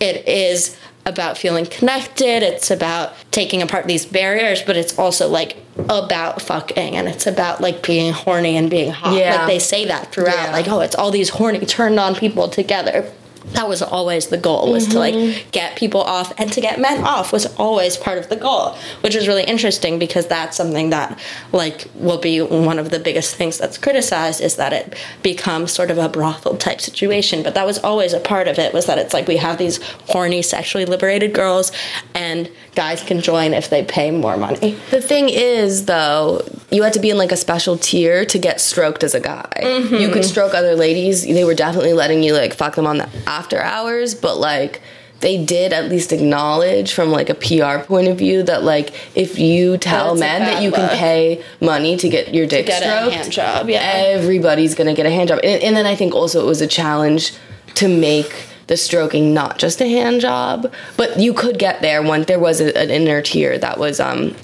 [0.00, 0.76] it is
[1.06, 2.42] about feeling connected.
[2.42, 5.56] It's about taking apart these barriers but it's also like
[5.88, 6.96] about fucking.
[6.96, 9.16] And it's about like being horny and being hot.
[9.16, 9.36] Yeah.
[9.36, 10.34] like they say that throughout.
[10.34, 10.52] Yeah.
[10.52, 13.10] like oh it's all these horny turned on people together
[13.52, 15.30] that was always the goal was to Mm-hmm.
[15.34, 18.76] like get people off and to get men off was always part of the goal
[19.02, 21.18] which is really interesting because that's something that
[21.52, 25.90] like will be one of the biggest things that's criticized is that it becomes sort
[25.90, 28.98] of a brothel type situation but that was always a part of it was that
[28.98, 31.72] it's like we have these horny sexually liberated girls
[32.14, 36.94] and guys can join if they pay more money The thing is, though, you had
[36.94, 39.52] to be in like a special tier to get stroked as a guy.
[39.60, 40.22] You could mm-hmm.
[40.22, 41.26] stroke other ladies.
[41.26, 44.80] They were definitely letting you like fuck them on the after hours, but like
[45.20, 49.38] they did at least acknowledge from like a PR point of view that like if
[49.38, 52.86] you tell That's men that you can pay money to get your dick get a
[52.86, 53.80] stroked, hand job, yeah.
[53.82, 55.40] everybody's gonna get a hand job.
[55.44, 57.34] And, and then I think also it was a challenge
[57.74, 62.26] to make the stroking not just a hand job, but you could get there once
[62.26, 64.36] there was a, an inner tier that was um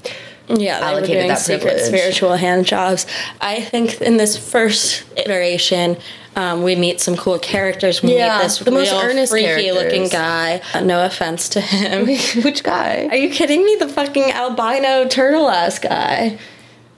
[0.49, 1.87] Yeah, they were allocated doing that secret privilege.
[1.87, 3.07] spiritual hand jobs.
[3.39, 5.95] I think in this first iteration,
[6.35, 8.03] um, we meet some cool characters.
[8.03, 10.61] We Yeah, meet this the most earnest freaky looking guy.
[10.73, 12.05] Uh, no offense to him.
[12.43, 13.07] which guy?
[13.09, 13.77] Are you kidding me?
[13.79, 16.37] The fucking albino turtle ass guy.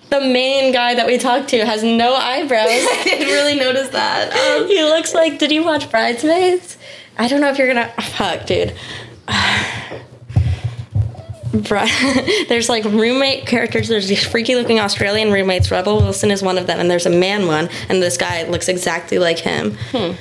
[0.09, 2.67] The main guy that we talked to has no eyebrows.
[2.69, 4.33] I didn't really notice that.
[4.33, 5.37] Um, he looks like.
[5.37, 6.77] Did you watch Bridesmaids?
[7.19, 7.89] I don't know if you're gonna.
[8.01, 8.73] Fuck, dude.
[12.47, 13.87] There's like roommate characters.
[13.87, 15.71] There's these freaky looking Australian roommates.
[15.71, 18.69] Rebel Wilson is one of them, and there's a man one, and this guy looks
[18.69, 19.75] exactly like him.
[19.91, 20.11] Hmm.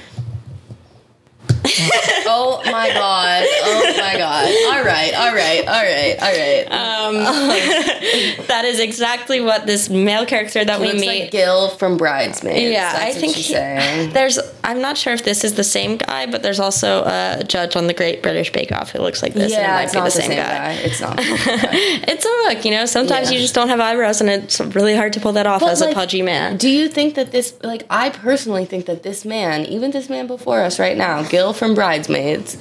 [2.27, 3.44] oh my god.
[3.62, 4.47] Oh my god.
[4.77, 5.12] All right.
[5.14, 5.66] All right.
[5.66, 6.16] All right.
[6.21, 6.64] All right.
[6.71, 11.21] Um, that is exactly what this male character that we Looks meet.
[11.23, 12.61] like Gil from Bridesmaids.
[12.73, 13.55] yeah, That's I think he-
[14.12, 14.38] there's.
[14.64, 17.87] I'm not sure if this is the same guy, but there's also a judge on
[17.87, 19.53] the Great British Bake Off who looks like this.
[19.53, 20.73] and it Yeah, might it's be not the same, guy.
[20.75, 21.16] It's not.
[21.16, 21.71] the same guy.
[22.09, 22.85] It's a look, you know.
[22.87, 23.37] Sometimes Yeah.
[23.37, 25.81] you just don't have eyebrows, and it's really hard to pull that off But, as
[25.81, 26.57] like, a pudgy man.
[26.59, 30.27] Do you think that this, like, I personally think that this man, even this man
[30.27, 32.56] before us right now, Gil from Bridesmaids,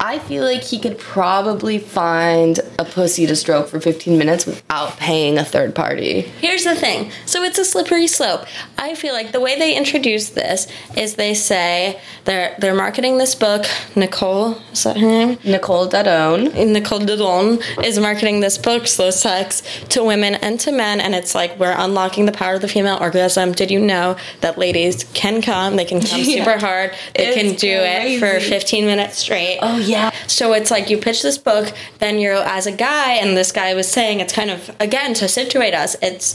[0.00, 4.96] I feel like he could probably find a pussy to stroke for 15 minutes without
[4.98, 6.22] paying a third party.
[6.40, 7.10] Here's the thing.
[7.26, 8.44] So it's a slippery slope.
[8.76, 13.34] I feel like the way they introduce this is they say they're they're marketing this
[13.34, 13.64] book.
[13.96, 15.38] Nicole, is that her name?
[15.44, 16.52] Nicole Daedone.
[16.72, 21.34] Nicole Daedone is marketing this book, Slow Sex, to women and to men, and it's
[21.34, 23.52] like we're unlocking the power of the female orgasm.
[23.52, 25.76] Did you know that ladies can come?
[25.76, 26.44] They can come Yeah.
[26.44, 26.92] super hard.
[27.14, 29.58] They It's can do it for 15 minutes straight.
[29.62, 30.10] Oh, yeah.
[30.26, 33.74] So it's like you pitch this book, then you're as a guy, and this guy
[33.74, 35.96] was saying it's kind of again to situate us.
[36.02, 36.34] It's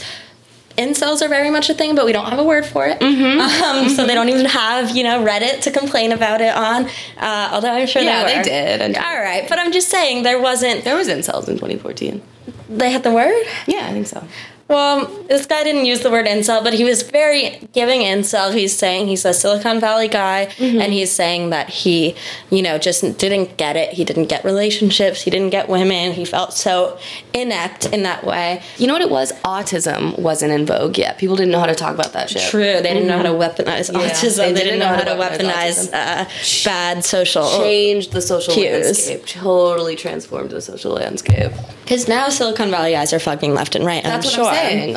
[0.78, 3.00] incels are very much a thing, but we don't have a word for it.
[3.00, 3.40] Mm-hmm.
[3.40, 6.86] Um, So they don't even have you know Reddit to complain about it on.
[7.18, 10.24] Uh, although I'm sure Yeah, they, they did, and- All right, but I'm just saying
[10.24, 10.84] there wasn't.
[10.84, 12.22] There was incels in 2014.
[12.70, 13.44] They had the word.
[13.68, 14.26] Yeah, I think so.
[14.70, 18.54] Well, this guy didn't use the word incel, but he was very giving incel.
[18.54, 20.80] He's saying he's a Silicon Valley guy, Mm-hmm.
[20.82, 22.16] and he's saying that he,
[22.52, 23.94] you know, just didn't get it.
[23.94, 25.22] He didn't get relationships.
[25.24, 26.12] He didn't get women.
[26.14, 26.98] He felt so
[27.34, 28.62] inept in that way.
[28.78, 29.32] You know what it was?
[29.44, 31.18] Autism wasn't in vogue yet.
[31.18, 32.50] People didn't know how to talk about that shit.
[32.50, 34.38] True, they didn't know how to weaponize Yeah, autism.
[34.38, 36.26] they They, didn't know how to weaponize uh,
[36.66, 37.48] bad social.
[37.60, 38.86] Changed the social Cues.
[38.86, 39.26] landscape.
[39.26, 41.52] Totally transformed the social landscape.
[41.84, 44.04] Because now Silicon Valley guys are fucking left and right.
[44.04, 44.52] That's I'm sure.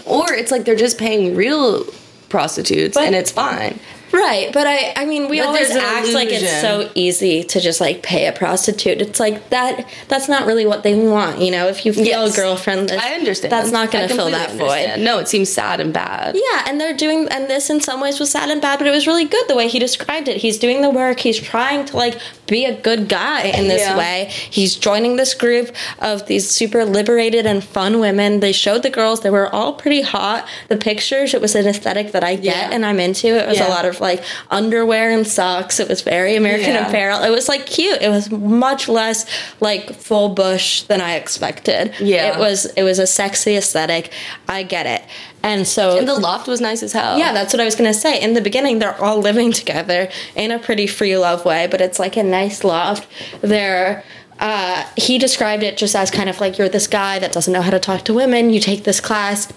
[0.06, 1.84] Or it's like they're just paying real
[2.28, 3.78] prostitutes But- and it's fine.
[4.12, 7.80] Right, but I I mean we But always act like it's so easy to just
[7.80, 9.00] like pay a prostitute.
[9.00, 12.36] It's like that that's not really what they want, you know, if you feel Yes.
[12.38, 12.98] girlfriendless.
[12.98, 13.50] I understand.
[13.52, 15.00] That's not going to fill that void.
[15.00, 16.34] No, it seems sad and bad.
[16.36, 18.90] Yeah, and they're doing and this in some ways was sad and bad, but it
[18.90, 20.36] was really good the way he described it.
[20.38, 23.96] He's doing the work, he's trying to like be a good guy in this Yeah.
[23.96, 24.28] way.
[24.50, 28.40] He's joining this group of these super liberated and fun women.
[28.40, 30.46] They showed the girls, they were all pretty hot.
[30.68, 32.70] The pictures, it was an aesthetic that I get Yeah.
[32.72, 33.28] and I'm into.
[33.28, 33.68] It was Yeah.
[33.68, 35.80] a lot of like underwear and socks.
[35.80, 36.88] It was very American Yeah.
[36.88, 37.22] Apparel.
[37.22, 38.02] It was like cute.
[38.02, 39.24] It was much less
[39.60, 41.94] like full bush than I expected.
[42.00, 42.34] Yeah.
[42.34, 44.12] It was it was a sexy aesthetic.
[44.48, 45.02] I get it.
[45.44, 47.18] And so And the loft was nice as hell.
[47.18, 48.20] yeah, that's what I was gonna say.
[48.20, 51.98] In the beginning, they're all living together in a pretty free love way, but it's
[51.98, 53.08] like a nice loft.
[53.40, 54.04] They're
[54.40, 57.62] uh, he described it just as kind of like you're this guy that doesn't know
[57.62, 58.50] how to talk to women.
[58.50, 59.52] You take this class.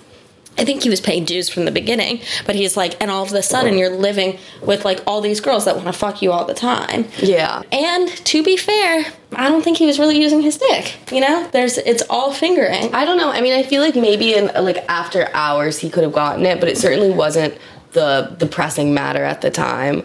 [0.57, 3.33] I think he was paying dues from the beginning, but he's like, and all of
[3.33, 6.45] a sudden you're living with like all these girls that want to fuck you all
[6.45, 7.05] the time.
[7.17, 7.61] Yeah.
[7.71, 10.95] And to be fair, I don't think he was really using his dick.
[11.11, 12.93] You know, there's it's all fingering.
[12.93, 13.31] I don't know.
[13.31, 16.59] I mean, I feel like maybe in like after hours he could have gotten it,
[16.59, 17.57] but it certainly wasn't
[17.91, 20.03] the the pressing matter at the time.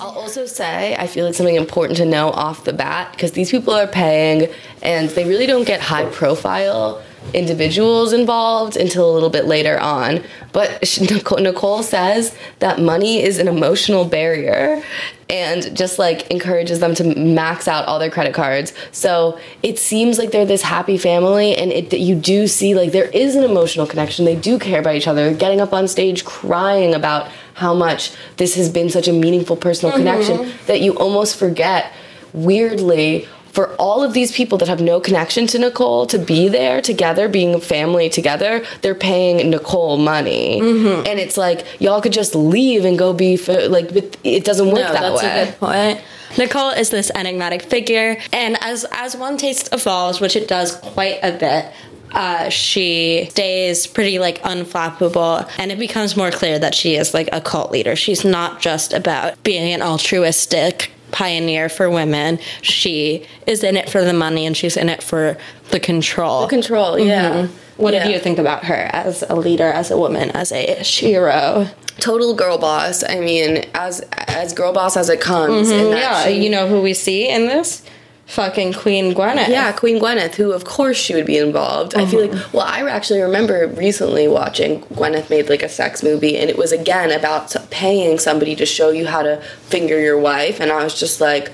[0.00, 3.50] I'll also say I feel like something important to know off the bat because these
[3.50, 4.48] people are paying
[4.82, 7.02] and they really don't get high profile
[7.34, 10.22] individuals involved until a little bit later on.
[10.52, 10.98] But
[11.38, 14.82] Nicole, says that money is an emotional barrier
[15.30, 18.74] and just like encourages them to max out all their credit cards.
[18.92, 23.08] So it seems like they're this happy family, and it you do see like there
[23.08, 24.26] is an emotional connection.
[24.26, 25.24] They do care about each other.
[25.24, 29.56] They're getting up on stage crying about how much this has been such a meaningful
[29.56, 30.06] personal mm-hmm.
[30.06, 31.92] connection that you almost forget
[32.32, 36.80] weirdly for all of these people that have no connection to Nicole to be there
[36.80, 41.06] together, being a family together, they're paying Nicole money, Mm-hmm.
[41.06, 43.90] and it's like y'all could just leave and go be f- like,
[44.24, 45.42] it doesn't work No, that that's way.
[45.42, 46.00] a good point.
[46.38, 51.18] Nicole is this enigmatic figure, and as as one taste evolves, which it does quite
[51.22, 51.66] a bit,
[52.12, 57.28] uh, she stays pretty like unflappable, and it becomes more clear that she is like
[57.32, 57.94] a cult leader.
[57.96, 62.38] She's not just about being an altruistic pioneer for women.
[62.62, 65.36] She is in it for the money, and she's in it for
[65.70, 66.42] the control.
[66.42, 67.30] The Control, yeah.
[67.46, 67.52] Mm-hmm.
[67.82, 68.04] what Yeah.
[68.06, 71.68] do you think about her as a leader, as a woman, as a hero?
[72.00, 73.04] Total girl boss.
[73.04, 75.68] I mean, as as girl boss as it comes.
[75.68, 75.80] Mm-hmm.
[75.84, 77.82] and that Yeah, she- you know who we see in this?
[78.26, 79.48] Fucking Queen Gwyneth.
[79.48, 81.94] Yeah, Queen Gwyneth, who of course she would be involved.
[81.94, 82.36] I feel mm-hmm.
[82.36, 86.56] like, well, I actually remember recently watching Gwyneth made like a sex movie, and it
[86.56, 90.82] was again about paying somebody to show you how to finger your wife, and I
[90.82, 91.52] was just like,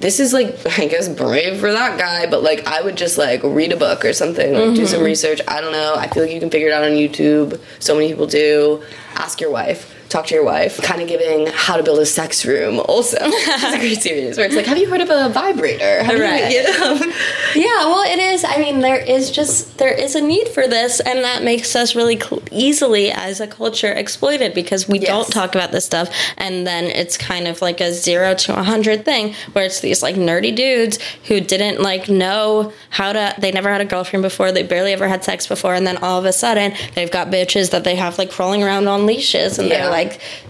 [0.00, 3.42] this is like, I guess, brave for that guy, but like, I would just like
[3.44, 5.06] read a book or something, like do some mm-hmm.
[5.06, 5.40] research.
[5.46, 5.94] I don't know.
[5.96, 7.60] I feel like you can figure it out on YouTube.
[7.78, 8.82] So many people do.
[9.14, 9.94] Ask your wife.
[10.10, 10.82] Talk to your wife.
[10.82, 12.80] Kind of giving how to build a sex room.
[12.88, 16.02] Also, it's a great series where it's like, have you heard of a vibrator?
[16.02, 16.52] How do you- Right.
[16.52, 17.00] you know?
[17.54, 18.44] Yeah, well, it is.
[18.44, 21.94] I mean, there is just there is a need for this, and that makes us
[21.96, 25.08] really cl- easily as a culture exploited because we Yes.
[25.08, 28.62] don't talk about this stuff, and then it's kind of like a zero to a
[28.62, 33.34] hundred thing where it's these like nerdy dudes who didn't like know how to.
[33.38, 34.52] They never had a girlfriend before.
[34.52, 37.70] They barely ever had sex before, and then all of a sudden they've got bitches
[37.70, 39.78] that they have like crawling around on leashes, and Yeah.
[39.82, 39.99] they're like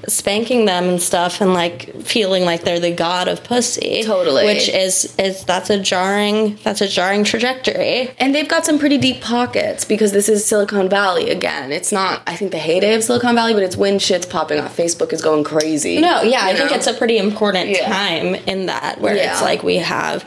[0.07, 4.03] spanking them and stuff, and like feeling like they're the god of pussy.
[4.05, 4.45] Totally.
[4.45, 8.11] which is is that's a jarring that's a jarring trajectory.
[8.19, 11.73] And they've got some pretty deep pockets because this is Silicon Valley again.
[11.73, 14.77] It's not, I think, the heyday of Silicon Valley, but it's when shit's popping off.
[14.77, 16.01] Facebook is going crazy.
[16.01, 17.89] No, yeah, I you think it's a pretty important Yeah.
[17.89, 19.33] time in that where Yeah.
[19.33, 20.25] it's like we have.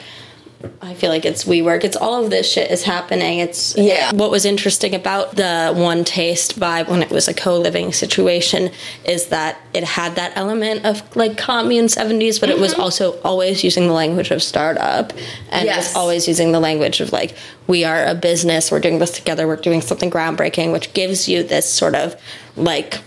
[0.82, 1.84] I feel like it's WeWork.
[1.84, 3.40] It's all of this shit is happening.
[3.40, 4.12] It's Yeah.
[4.14, 8.72] What was interesting about the One Taste vibe when it was a co-living situation
[9.04, 12.82] is that it had that element of like commune seventies, but it was mm-hmm.
[12.82, 15.14] also always using the language of startup,
[15.50, 15.88] and Yes.
[15.88, 17.36] was always using the language of like
[17.68, 18.72] we are a business.
[18.72, 19.48] We're doing this together.
[19.48, 22.16] We're doing something groundbreaking, which gives you this sort of
[22.56, 23.02] like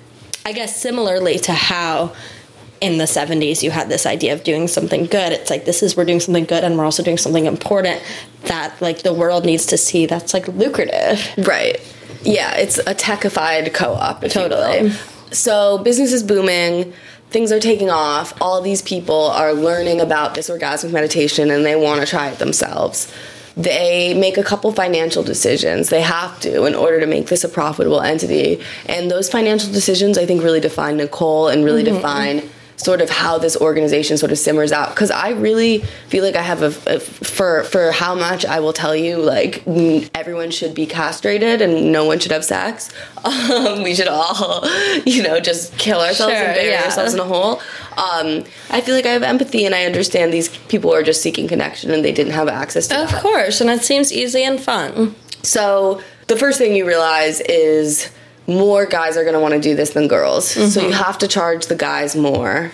[0.45, 2.13] I guess similarly to how
[2.81, 5.97] in the 70s you had this idea of doing something good it's like this is
[5.97, 8.03] we're doing something good and we're also doing something important
[8.43, 11.81] that like the world needs to see that's like lucrative Right.
[12.23, 14.23] Yeah, it's a techified co-op.
[14.23, 14.91] Totally.
[15.33, 16.93] So business is booming.
[17.31, 18.33] Things are taking off.
[18.41, 22.39] All these people are learning about this orgasmic meditation and they want to try it
[22.39, 23.13] themselves.
[23.57, 25.89] They make a couple financial decisions.
[25.89, 28.63] They have to in order to make this a profitable entity.
[28.87, 31.97] And those financial decisions, I think, really define Nicole and really mm-hmm.
[31.97, 36.37] define sort of how this organization sort of simmers out because i really feel like
[36.37, 39.63] i have a, a- for for how much i will tell you like
[40.15, 42.91] everyone should be castrated and no one should have sex
[43.25, 44.63] um, we should all
[45.07, 46.85] you know just kill ourselves Sure, and bury yeah.
[46.85, 47.61] ourselves in a hole
[47.97, 51.49] um, i feel like i have empathy and i understand these people are just seeking
[51.49, 53.23] connection and they didn't have access to of that.
[53.23, 58.11] course and it seems easy and fun So the first thing you realize is
[58.47, 60.51] more guys are going to want to do this than girls.
[60.51, 60.87] So mm-hmm.
[60.87, 62.73] you have to charge the guys more.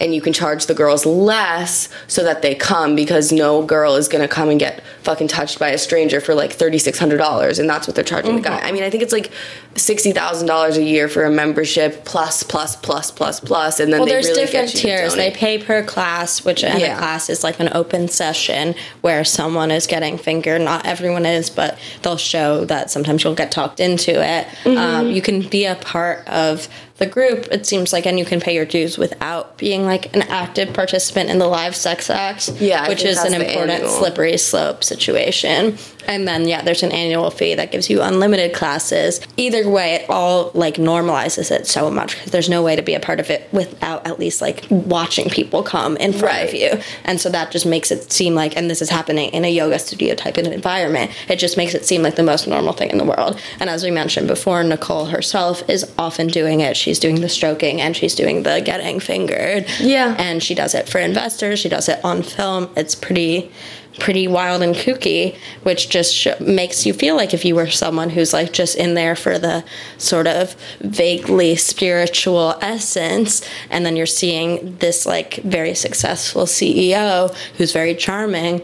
[0.00, 4.08] And you can charge the girls less so that they come because no girl is
[4.08, 7.58] gonna come and get fucking touched by a stranger for like thirty six hundred dollars,
[7.58, 8.60] and that's what they're charging the guy.
[8.60, 9.30] I mean, I think it's like
[9.74, 14.00] sixty thousand dollars a year for a membership plus plus plus plus plus, and then
[14.00, 16.98] well they there's really different tiers they pay per class which Yeah.
[16.98, 21.78] class is like an open session where someone is getting fingered not everyone is but
[22.02, 24.76] they'll show that sometimes you'll get talked into it Mm-hmm.
[24.78, 28.40] um, you can be a part of the group it seems like and you can
[28.40, 32.88] pay your dues without being like an active participant in the live sex Act, Yeah,
[32.88, 33.90] which is an important annual.
[33.90, 35.76] slippery slope situation.
[36.06, 39.20] And then yeah there's an annual fee that gives you unlimited classes.
[39.36, 42.94] Either way it all like normalizes it so much because there's no way to be
[42.94, 46.70] a part of it without at least like watching people come in front of you.
[47.04, 49.78] And so that just makes it seem like and this is happening in a yoga
[49.78, 52.98] studio type of environment it just makes it seem like the most normal thing in
[52.98, 53.40] the world.
[53.60, 57.82] And as we mentioned before nicole herself is often doing it she's doing the stroking
[57.82, 60.14] and she's doing the getting fingered Yeah.
[60.18, 63.50] and she does it for investors she does it on film it's pretty
[63.98, 68.10] pretty wild and kooky, which just sh- makes you feel like if you were someone
[68.10, 69.64] who's like just in there for the
[69.96, 77.72] sort of vaguely spiritual essence, and then you're seeing this like very successful CEO who's
[77.72, 78.62] very charming.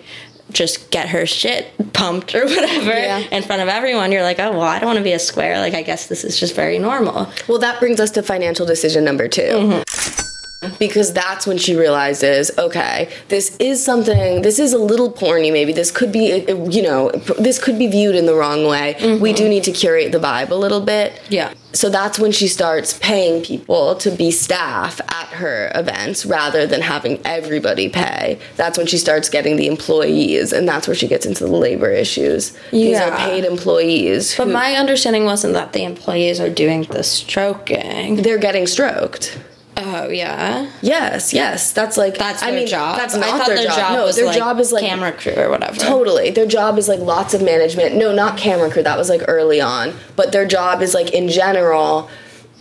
[0.55, 3.19] Just get her shit pumped or whatever Yeah.
[3.31, 4.11] in front of everyone.
[4.13, 5.59] You're like, oh, well, I don't want to be a square.
[5.59, 7.29] Like, I guess this is just very normal.
[7.49, 10.31] Well, that brings us to financial decision number 2 mm-hmm.
[10.79, 15.73] Because that's when she realizes, okay, this is something, this is a little porny, maybe.
[15.73, 18.95] This could be, you know, this could be viewed in the wrong way.
[19.01, 19.35] We mm-hmm.
[19.35, 21.21] do need to curate the vibe a little bit.
[21.29, 21.55] Yeah.
[21.73, 26.81] So that's when she starts paying people to be staff at her events rather than
[26.81, 28.39] having everybody pay.
[28.57, 31.91] That's when she starts getting the employees, and that's where she gets into the labor
[31.91, 32.57] issues.
[32.71, 34.37] These are paid employees.
[34.37, 38.23] But who- my understanding wasn't that the employees are doing the stroking.
[38.23, 39.37] they're getting stroked.
[39.77, 40.71] Oh, yeah.
[40.83, 42.97] Yes, yes, that's like That's I their mean, job.
[42.97, 43.93] That's I not thought their, job.
[43.95, 45.77] No, was their like job is like camera crew or whatever.
[45.77, 47.97] Totally, their job is like lots of management.
[47.97, 48.83] No, not camera crew.
[48.83, 49.95] That was like early on.
[50.17, 52.09] But their job is like in general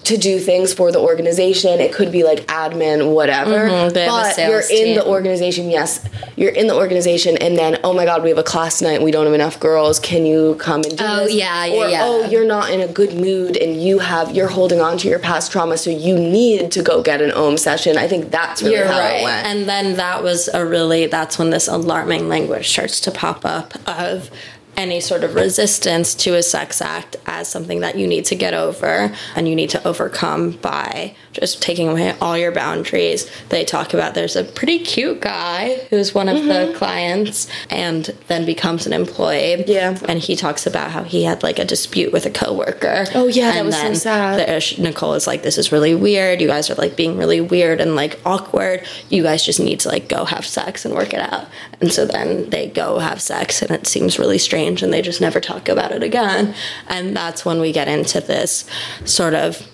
[0.03, 1.79] to do things for the organization.
[1.79, 3.69] It could be like admin, whatever.
[3.69, 5.69] Mhm, a but you're in the organization.
[5.69, 6.01] Yes,
[6.35, 9.01] you're in the organization, and then oh my god, we have a class night.
[9.01, 9.99] We don't have enough girls.
[9.99, 11.33] Can you come and do Oh, this?
[11.35, 12.03] yeah, yeah, or, yeah.
[12.03, 15.19] Oh, you're not in a good mood, and you have you're holding on to your
[15.19, 17.97] past trauma, so you need to go get an OM session.
[17.97, 19.21] I think that's really You're how right.
[19.21, 19.47] it went.
[19.47, 23.73] And then that was a really, that's when this alarming language starts to pop up
[23.87, 24.29] of
[24.75, 28.53] any sort of resistance to a sex act as something that you need to get
[28.53, 33.29] over and you need to overcome by just taking away all your boundaries.
[33.49, 36.71] They talk about there's a pretty cute guy who's one of Mm-hmm.
[36.73, 39.63] the clients and then becomes an employee.
[39.67, 39.97] Yeah.
[40.07, 43.05] And he talks about how he had like a dispute with a coworker.
[43.13, 44.39] Oh, yeah, that and was so sad.
[44.39, 46.41] the- Nicole is like, this is really weird.
[46.41, 48.85] You guys are like being really weird and like awkward.
[49.09, 51.47] You guys just need to like go have sex and work it out.
[51.79, 55.21] And so then they go have sex and it seems really strange and they just
[55.21, 56.55] never talk about it again.
[56.87, 58.65] And that's when we get into this
[59.05, 59.67] sort of.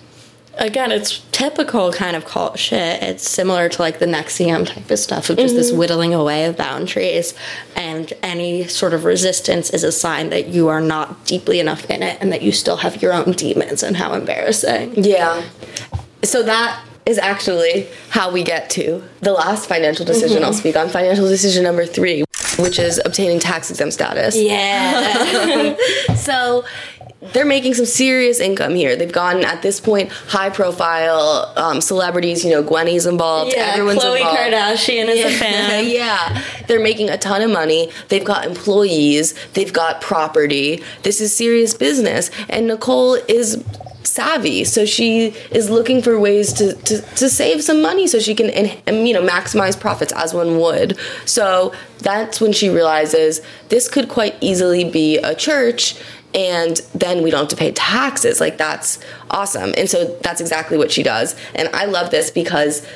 [0.58, 3.02] Again, it's typical kind of cult shit.
[3.02, 5.78] It's similar to like the NXIVM type of stuff of just this mm-hmm.
[5.78, 7.34] whittling away of boundaries.
[7.76, 12.02] And any sort of resistance is a sign that you are not deeply enough in
[12.02, 15.02] it and that you still have your own demons and how embarrassing.
[15.02, 15.42] Yeah.
[16.24, 20.58] So that is actually how we get to the last financial decision I'll mm-hmm.
[20.58, 20.88] speak on.
[20.88, 22.24] Financial decision number three,
[22.60, 24.36] which is obtaining tax exempt status.
[24.36, 25.76] Yeah.
[26.16, 26.64] So
[27.32, 28.96] they're making some serious income here.
[28.96, 32.44] They've gotten at this point high profile um, celebrities.
[32.44, 33.52] You know, Gwenny's involved.
[33.54, 33.72] yeah.
[33.72, 34.38] everyone's Khloe involved.
[34.38, 35.88] Kardashian is a fan.
[35.88, 37.90] yeah, they're making a ton of money.
[38.08, 39.34] They've got employees.
[39.54, 40.82] They've got property.
[41.02, 42.30] This is serious business.
[42.48, 43.62] And Nicole is
[44.02, 48.34] savvy, so she is looking for ways to, to, to save some money so she
[48.34, 50.98] can and, you know maximize profits as one would.
[51.26, 56.00] So that's when she realizes this could quite easily be a church.
[56.32, 58.40] And then we don't have to pay taxes.
[58.40, 59.00] Like, that's
[59.32, 59.74] awesome.
[59.76, 61.34] And so that's exactly what she does.
[61.56, 62.86] And I love this because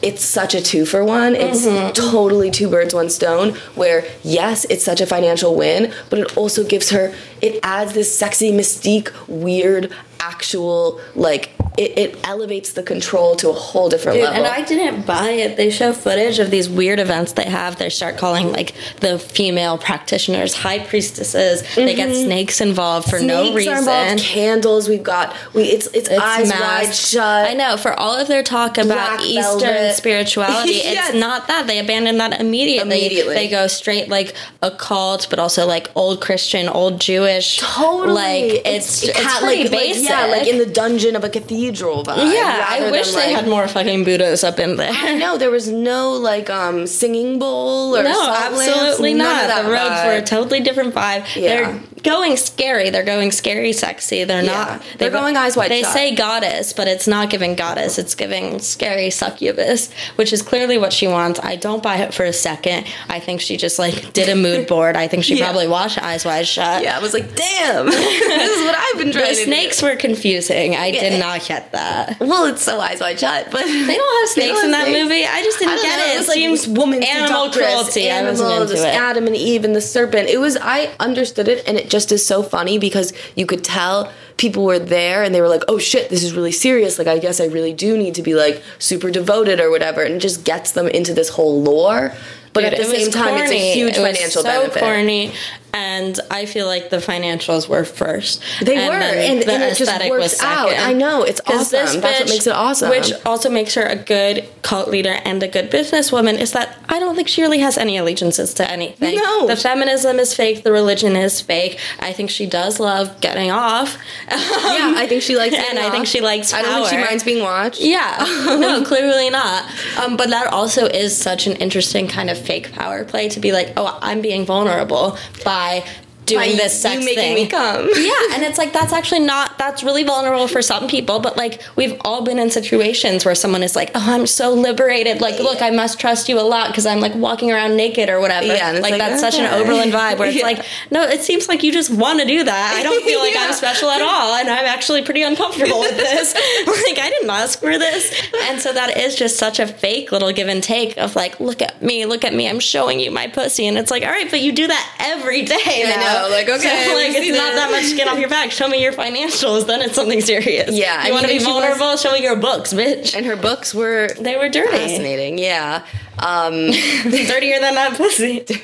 [0.00, 1.34] it's such a two for one.
[1.34, 1.92] It's mm-hmm.
[1.92, 3.54] totally two birds, one stone.
[3.74, 8.16] Where, yes, it's such a financial win, but it also gives her, it adds this
[8.16, 9.92] sexy mystique, weird,
[10.28, 14.44] actual, like, it, it elevates the control to a whole different Dude, level.
[14.44, 15.56] and I didn't buy it.
[15.56, 17.78] They show footage of these weird events they have.
[17.78, 21.62] They start calling like the female practitioners high priestesses.
[21.74, 23.52] They get snakes involved for no Mm-hmm.
[23.54, 23.78] Snakes are reason.
[23.78, 24.88] involved, candles.
[24.88, 25.64] We've got we.
[25.64, 27.50] It's it's, It's eyes wide shut.
[27.50, 27.76] I know.
[27.76, 28.86] For all of their talk about
[29.18, 29.94] Black Eastern velvet.
[30.02, 31.08] spirituality, Yes.
[31.10, 31.66] it's not that.
[31.66, 32.98] They abandon that immediately.
[32.98, 33.34] Immediately.
[33.34, 37.58] They go straight like occult, but also like old Christian, old Jewish.
[37.58, 38.14] Totally.
[38.14, 40.10] Like it's it's, cat- pretty like, like- basic.
[40.20, 42.32] Yeah, like in the dungeon of a cathedral vibe.
[42.32, 44.90] yeah, I wish than, they like- had more fucking Buddhas up in there.
[44.92, 49.64] I know there was no like um singing bowl or No, lamps, absolutely none not.
[49.64, 50.06] The vibe.
[50.06, 51.24] were a totally different vibe.
[51.36, 51.48] Yeah.
[51.72, 52.90] They're going scary.
[52.90, 54.24] They're going scary sexy.
[54.24, 54.52] They're Yeah.
[54.52, 54.82] not.
[54.98, 55.70] They're going eyes wide shut.
[55.70, 55.92] They shut.
[55.92, 57.98] say goddess, but it's not giving goddess.
[57.98, 61.40] It's giving scary succubus, which is clearly what she wants.
[61.42, 62.86] I don't buy it for a second.
[63.08, 64.96] I think she just like did a mood board.
[64.96, 65.46] I think she Yeah.
[65.46, 66.82] probably watched Eyes Wide Shut.
[66.82, 69.44] yeah, I was like, damn, this is what I've been trying The to do.
[69.44, 70.76] snakes were confusing.
[70.76, 71.00] I Yeah.
[71.10, 72.20] did not get that.
[72.20, 75.24] Well, it's so eyes wide shut, but They don't have snakes in that movie.
[75.24, 76.18] I just didn't I get know, it.
[76.18, 78.10] was It like seems woman animal cruelty.
[78.10, 78.94] I Animal, wasn't into it.
[78.94, 80.28] Adam and Eve and the serpent.
[80.28, 84.10] It was I understood it, and it just is so funny because you could tell
[84.36, 87.18] people were there and they were like, "Oh shit, this is really serious." Like, I
[87.20, 90.44] guess I really do need to be like super devoted or whatever, and it just
[90.44, 92.12] gets them into this whole lore.
[92.52, 94.80] But Dude, at the same time, it's a huge It financial so benefit.
[94.80, 95.32] corny.
[95.74, 98.40] And I feel like the financials were first.
[98.62, 99.02] They were, then
[99.42, 100.70] and- and it just works out.
[100.72, 101.70] I know, it's awesome.
[101.72, 102.90] That's what makes it awesome.
[102.90, 106.38] Which also makes her a good cult leader and a good businesswoman.
[106.38, 109.16] Is that I don't think she really has any allegiances to anything.
[109.16, 109.46] No.
[109.46, 110.62] the feminism is fake.
[110.62, 111.78] The religion is fake.
[112.00, 113.98] I think she does love getting off.
[114.30, 116.52] Yeah, I think she likes and getting I think she likes.
[116.54, 117.80] I don't think she minds being watched.
[117.80, 118.16] Yeah,
[118.46, 119.64] no, clearly not.
[119.98, 123.50] Um, but that also is such an interesting kind of fake power play to be
[123.52, 127.34] like, oh, I'm being vulnerable by by doing By this sex you making thing.
[127.34, 127.86] me come.
[127.96, 131.62] yeah, and it's like that's actually not that's really vulnerable for some people, but like
[131.76, 135.20] we've all been in situations where someone is like, "Oh, I'm so liberated.
[135.20, 138.20] Like, look, I must trust you a lot because I'm like walking around naked or
[138.20, 139.60] whatever." Yeah, like, like, that's such an okay.
[139.62, 140.44] Oberlin vibe where it's Yeah.
[140.44, 142.74] like, "No, it seems like you just want to do that.
[142.78, 143.46] I don't feel like Yeah.
[143.48, 146.34] I'm special at all, and I'm actually pretty uncomfortable with this.
[146.34, 148.12] like, I didn't ask for this."
[148.44, 151.60] And so that is just such a fake little give and take of like, "Look
[151.62, 152.48] at me, look at me.
[152.48, 155.42] I'm showing you my pussy," and it's like, "All right, but you do that every
[155.42, 156.13] day." Now.
[156.22, 157.70] Know, like, okay, So, like it's not that.
[157.70, 158.50] much skin off your back.
[158.50, 160.70] Show me your financials, then it's something serious.
[160.72, 161.96] Yeah, I you want to be she was- vulnerable?
[161.96, 163.14] Show me your books, bitch.
[163.16, 165.38] And her books were They were dirty, fascinating.
[165.38, 165.84] Yeah.
[166.18, 166.70] Um,
[167.02, 168.44] dirtier than that pussy.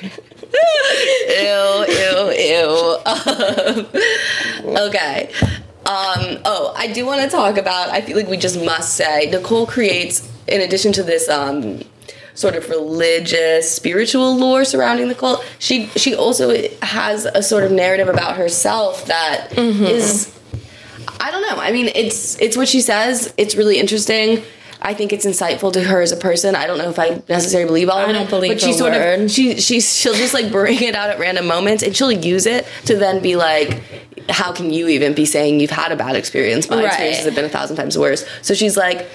[1.27, 2.97] ew, ew, ew.
[3.05, 5.31] Um, okay.
[5.85, 7.89] Um, oh, I do want to talk about.
[7.89, 11.81] I feel like we just must say Nicole creates, in addition to this um,
[12.33, 15.45] sort of religious, spiritual lore surrounding the cult.
[15.59, 19.83] She she also has a sort of narrative about herself that mm-hmm.
[19.83, 20.37] is.
[21.19, 21.61] I don't know.
[21.61, 23.33] I mean, it's it's what she says.
[23.37, 24.43] It's really interesting.
[24.83, 26.55] I think it's insightful to her as a person.
[26.55, 28.15] I don't know if I necessarily believe all of it.
[28.15, 29.21] I don't believe but she sort word.
[29.21, 32.47] of she she she'll just like bring it out at random moments and she'll use
[32.47, 33.83] it to then be like
[34.29, 36.85] how can you even be saying you've had a bad experience my Right.
[36.87, 39.07] experiences have been a thousand times worse so she's like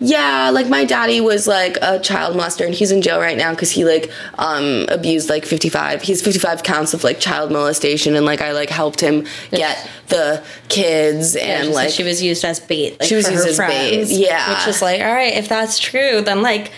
[0.00, 3.50] yeah like my daddy was like a child molester and he's in jail right now
[3.50, 8.24] because he like um abused like 55 he's 55 counts of like child molestation and
[8.24, 12.98] like i like helped him get the kids and like she was used as bait.
[13.00, 14.50] Like, She was for used as bait, yeah.
[14.50, 16.70] which is like, all right, if that's true, then like.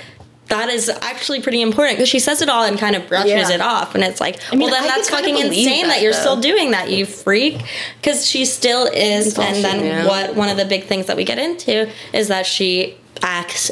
[0.49, 3.53] That is actually pretty important because she says it all and kind of brushes Yeah.
[3.53, 6.13] it off, and it's like, mean, well, then I that's fucking insane that, that, you're
[6.13, 6.19] though.
[6.19, 7.63] still doing that, you freak.
[7.97, 10.07] Because she still is, and then yeah.
[10.07, 10.35] what?
[10.35, 13.71] One of the big things that we get into is that she acts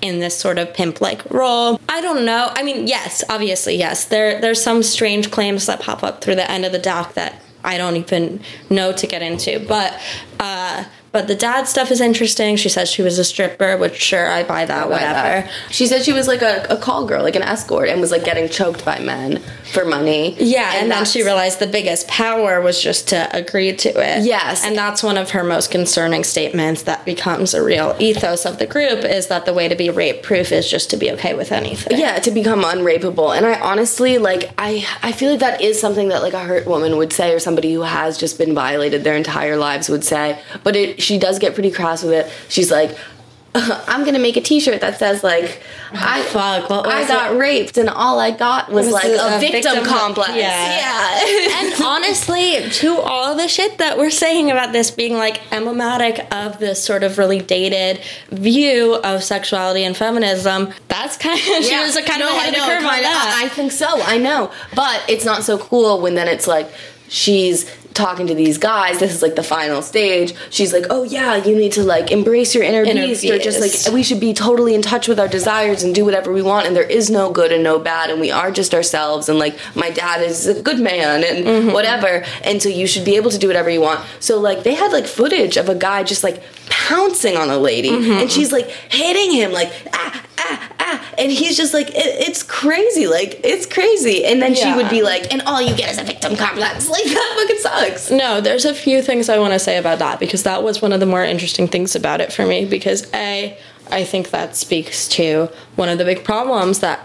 [0.00, 1.80] in this sort of pimp-like role.
[1.88, 2.50] I don't know.
[2.54, 4.06] I mean, yes, obviously, yes.
[4.06, 7.40] There, there's some strange claims that pop up through the end of the doc that
[7.62, 8.40] I don't even
[8.70, 10.00] know to get into, but.
[10.40, 12.56] uh but the dad stuff is interesting.
[12.56, 15.46] She says she was a stripper, which sure I buy that, Why whatever.
[15.46, 15.50] that?
[15.70, 18.24] She said she was like a, a call girl, like an escort, and was like
[18.24, 19.42] getting choked by men
[19.72, 20.34] for money.
[20.38, 24.24] Yeah, and, then she realized the biggest power was just to agree to it.
[24.24, 24.64] Yes.
[24.64, 28.66] And that's one of her most concerning statements that becomes a real ethos of the
[28.66, 31.52] group is that the way to be rape proof is just to be okay with
[31.52, 31.98] anything.
[31.98, 36.08] yeah to become unrapeable and i honestly like i i feel like that is something
[36.08, 39.16] that like a hurt woman would say or somebody who has just been violated their
[39.16, 42.96] entire lives would say but it she does get pretty crass with it she's like
[43.54, 47.38] I'm gonna make a T-shirt that says like I fuck, what was I got it?
[47.38, 50.30] raped and all I got was, Was like a, a victim, victim- complex.
[50.30, 50.78] yeah.
[50.78, 51.58] yeah.
[51.60, 56.60] and honestly, to all the shit that we're saying about this being like emblematic of
[56.60, 58.00] this sort of really dated
[58.30, 62.54] view of sexuality and feminism, that's kind of she was a kind No, of ahead
[62.54, 63.40] of the curve on that.
[63.44, 64.00] I think so.
[64.00, 66.70] I know, but it's not so cool when then it's like
[67.08, 68.98] she's talking to these guys.
[69.00, 70.34] This is like the final stage.
[70.50, 73.60] She's like, "Oh yeah, you need to like embrace your inner, Inner beast, or just
[73.60, 76.66] like we should be totally in touch with our desires and do whatever we want.
[76.66, 79.28] And there is no good and no bad, and we are just ourselves.
[79.28, 81.72] And like my dad is a good man and Mm-hmm.
[81.72, 82.24] whatever.
[82.44, 84.00] And so you should be able to do whatever you want.
[84.20, 87.90] So like they had like footage of a guy just like pouncing on a lady,
[87.90, 88.12] Mm-hmm.
[88.22, 92.42] and she's like hitting him like ah ah ah, and he's just like it, it's
[92.42, 94.24] crazy, like it's crazy.
[94.24, 96.88] And then she would be like, and all you get is a victim complex.
[96.92, 98.10] Like that fucking sucks.
[98.10, 100.92] No, there's a few things I want to say about that because that was one
[100.92, 102.66] of the more interesting things about it for me.
[102.66, 103.58] Because A,
[103.90, 107.00] I think that speaks to one of the big problems that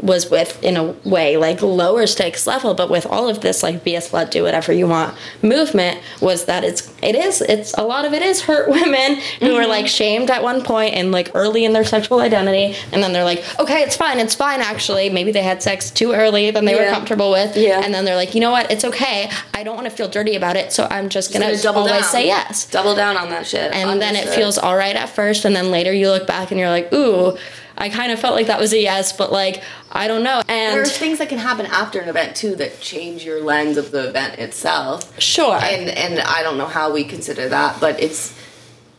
[0.00, 3.84] was with, in a way, like lower stakes level, but with all of this, like
[3.84, 8.04] BS blood, do whatever you want movement, was that it's, it is, it's, a lot
[8.04, 9.88] of it is hurt women who are like mm-hmm.
[9.88, 12.76] shamed at one point and like early in their sexual identity.
[12.92, 15.10] And then they're like, okay, it's fine, it's fine actually.
[15.10, 17.56] Maybe they had sex too early than they were comfortable with.
[17.56, 17.80] Yeah.
[17.84, 19.30] And then they're like, you know what, it's okay.
[19.54, 22.02] I don't want to feel dirty about it, so I'm just gonna, Gonna double always
[22.02, 22.10] down.
[22.10, 22.70] say yes.
[22.70, 23.72] Double down on that shit.
[23.72, 26.60] And then it feels all right at first, and then later you look back and
[26.60, 27.36] you're like, ooh,
[27.78, 30.42] I kind of felt like that was a yes, but like I don't know.
[30.46, 33.76] There are And things that can happen after an event too that change your lens
[33.76, 35.18] of the event itself.
[35.20, 38.34] sure, And and I don't know how we consider that, but it's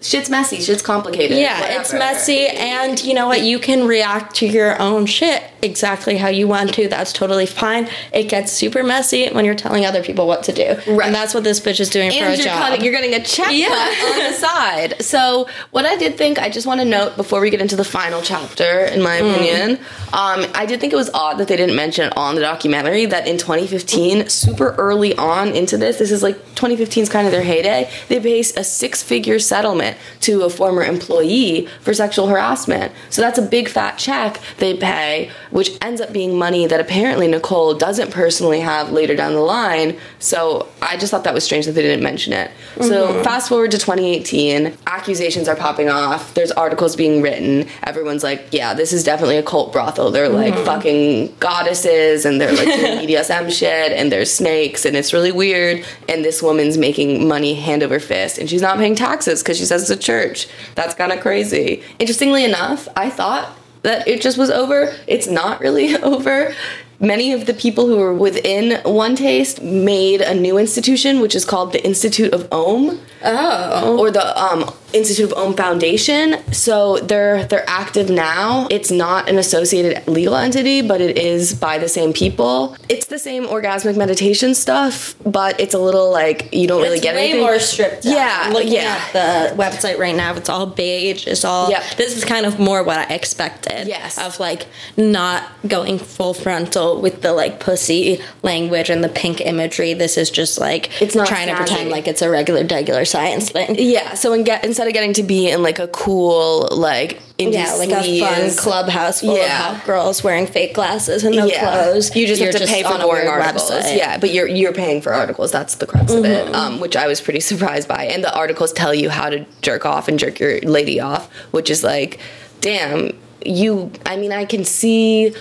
[0.01, 1.37] shit's messy, shit's complicated.
[1.37, 3.41] Yeah, it's messy, and you know what?
[3.41, 6.87] You can react to your own shit exactly how you want to.
[6.87, 7.89] That's totally fine.
[8.13, 11.05] It gets super messy when you're telling other people what to do, Right.
[11.07, 12.61] and that's what this bitch is doing for a you're, job.
[12.61, 13.67] cutting- you're getting a check Yeah.
[13.69, 15.01] on the side.
[15.01, 17.83] So what I did think, I just want to note before we get into the
[17.83, 19.31] final chapter, in my Mm.
[19.33, 19.79] opinion,
[20.13, 23.05] um, I did think it was odd that they didn't mention it on the documentary
[23.05, 27.31] that in 2015, super early on into this, this is like 2015 is kind of
[27.31, 27.89] their heyday.
[28.07, 32.91] They pay a six-figure settlement to a former employee for sexual harassment.
[33.09, 37.27] So that's a big fat check they pay, which ends up being money that apparently
[37.27, 39.97] Nicole doesn't personally have later down the line.
[40.19, 42.51] So I just thought that was strange that they didn't mention it.
[42.79, 43.23] So mm-hmm.
[43.23, 46.33] fast forward to 2018, accusations are popping off.
[46.33, 47.67] There's articles being written.
[47.83, 50.11] Everyone's like, yeah, this is definitely a cult brothel.
[50.11, 50.65] They're like mm-hmm.
[50.65, 55.85] fucking goddesses and they're like doing BDSM shit and there's snakes and it's really weird.
[56.07, 59.65] And this woman's making money hand over fist and she's not paying taxes because she
[59.65, 60.47] says it's a church.
[60.75, 61.83] That's kind of crazy.
[61.97, 64.93] Interestingly enough, I thought that it just was over.
[65.07, 66.53] It's not really over.
[66.99, 71.45] Many of the people who were within One Taste made a new institution, which is
[71.45, 72.99] called the Institute of Om.
[73.21, 73.97] Oh.
[73.99, 76.37] Or the um, Institute of Om Foundation.
[76.53, 78.67] So they're they're active now.
[78.71, 82.77] It's not an associated legal entity, but it is by the same people.
[82.87, 87.15] It's the same orgasmic meditation stuff, but it's a little like you don't really get
[87.15, 87.41] way anything.
[87.41, 88.05] more stripped.
[88.05, 89.03] Yeah, looking yeah.
[89.13, 90.33] at the website right now.
[90.35, 91.27] It's all beige.
[91.27, 91.69] It's all.
[91.69, 91.83] Yep.
[91.97, 93.87] This is kind of more what I expected.
[93.87, 94.17] Yes.
[94.17, 99.93] Of like not going full frontal with the like pussy language and the pink imagery.
[99.93, 103.49] This is just like It's not trying to pretend like it's a regular, regular science
[103.49, 103.75] thing.
[103.77, 107.53] Yeah, so in get, instead of getting to be in like a cool like indie
[107.53, 109.71] Yeah, like a fun clubhouse full Yeah.
[109.71, 111.59] of hot girls wearing fake glasses and no yeah.
[111.83, 112.15] clothes.
[112.15, 113.69] You just You're have to pay for boring articles.
[113.71, 113.81] website.
[113.83, 113.97] Mm-hmm.
[113.97, 115.51] Yeah, but you're you're paying for articles.
[115.51, 118.05] That's the crux of it, um, which I was pretty surprised by.
[118.05, 121.69] And the articles tell you how to jerk off and jerk your lady off, which
[121.69, 122.19] is like,
[122.61, 123.11] damn,
[123.45, 123.91] you.
[124.05, 125.33] I mean, I can see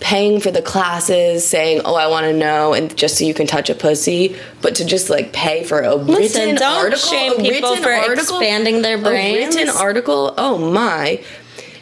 [0.00, 3.46] paying for the classes saying oh i want to know and just so you can
[3.46, 7.32] touch a pussy but to just like pay for a Listen, written don't article shame
[7.36, 9.54] people written for article, expanding their brains.
[9.54, 11.22] a written article oh my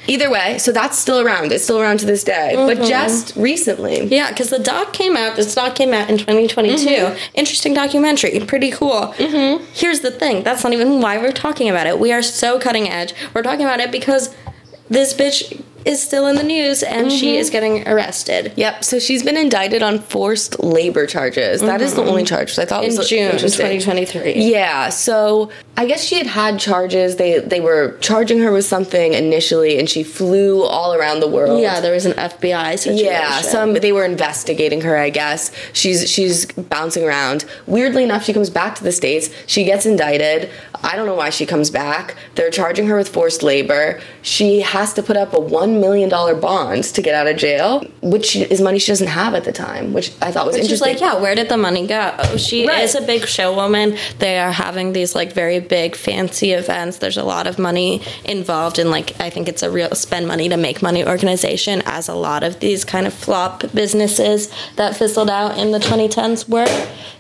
[0.09, 2.81] either way so that's still around it's still around to this day Mm-hmm.
[2.81, 5.37] but just recently Yeah, because the doc came out.
[5.37, 6.77] This doc came out in 2022.
[6.77, 7.17] Mm-hmm.
[7.35, 9.15] Interesting documentary, pretty cool.
[9.17, 9.65] Mm-hmm.
[9.73, 11.99] Here's the thing: that's not even why we're talking about it.
[11.99, 13.15] We are so cutting edge.
[13.33, 14.35] We're talking about it because
[14.91, 17.17] this bitch is still in the news and Mm-hmm.
[17.17, 18.53] she is getting arrested.
[18.57, 18.85] Yep.
[18.85, 21.61] So she's been indicted on forced labor charges.
[21.61, 22.59] That is the only charge.
[22.59, 22.91] I thought Mm-hmm.
[22.93, 24.35] In was June 2023.
[24.35, 24.89] Yeah.
[24.91, 27.17] So I guess she had had charges.
[27.17, 31.61] They they were charging her with something initially, and she flew all around the world.
[31.63, 33.07] Yeah, there was an FBI situation.
[33.07, 34.97] Yeah, some they were investigating her.
[34.99, 37.45] I guess she's she's bouncing around.
[37.67, 39.31] Weirdly enough, she comes back to the states.
[39.47, 40.51] She gets indicted.
[40.85, 42.17] I don't know why she comes back.
[42.35, 44.01] They're charging her with forced labor.
[44.23, 47.85] She has to put up a one million dollar bond to get out of jail,
[48.03, 49.93] which is money she doesn't have at the time.
[49.93, 50.93] Which I thought was Which interesting.
[50.95, 52.15] like, yeah, where did the money go?
[52.19, 52.83] Oh, she Right.
[52.83, 53.97] is a big show woman.
[54.19, 56.99] They are having these like very big fancy events.
[56.99, 60.49] There's a lot of money involved in like I think it's a real spend money
[60.49, 65.31] to make money organization as a lot of these kind of flop businesses that fizzled
[65.31, 66.67] out in the 2010s were.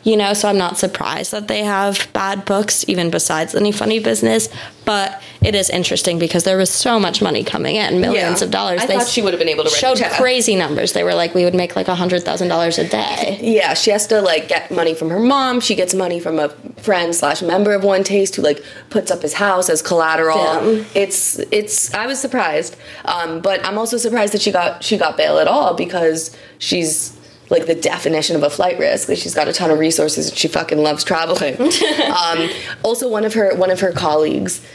[0.04, 3.98] You know, so I'm not surprised that they have bad books even besides any funny
[3.98, 4.48] business,
[4.84, 8.44] but it is interesting because there was so much money coming in, millions Yeah.
[8.46, 8.80] of dollars.
[8.82, 10.92] I thought she would have been able to showed crazy numbers.
[10.92, 13.38] They were like we would make like a $100,000 a day.
[13.42, 15.60] Yeah, she has to like get money from her mom.
[15.60, 16.48] She gets money from a
[16.78, 20.36] friend slash member of One Taste who like puts up his house as collateral.
[20.38, 20.86] Damn.
[20.94, 21.92] It's it's.
[21.94, 25.48] I was surprised, um, but I'm also surprised that she got she got bail at
[25.48, 27.12] all because she's
[27.52, 29.08] like the definition of a flight risk.
[29.08, 31.54] Like she's got a ton of resources and she fucking loves traveling.
[32.16, 32.48] um,
[32.82, 34.66] also, one of her one of her colleagues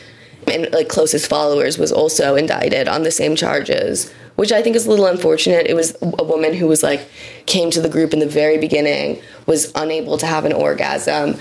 [0.46, 4.86] and like closest followers was also indicted on the same charges which i think is
[4.86, 7.06] a little unfortunate it was a woman who was like
[7.46, 11.38] came to the group in the very beginning was unable to have an orgasm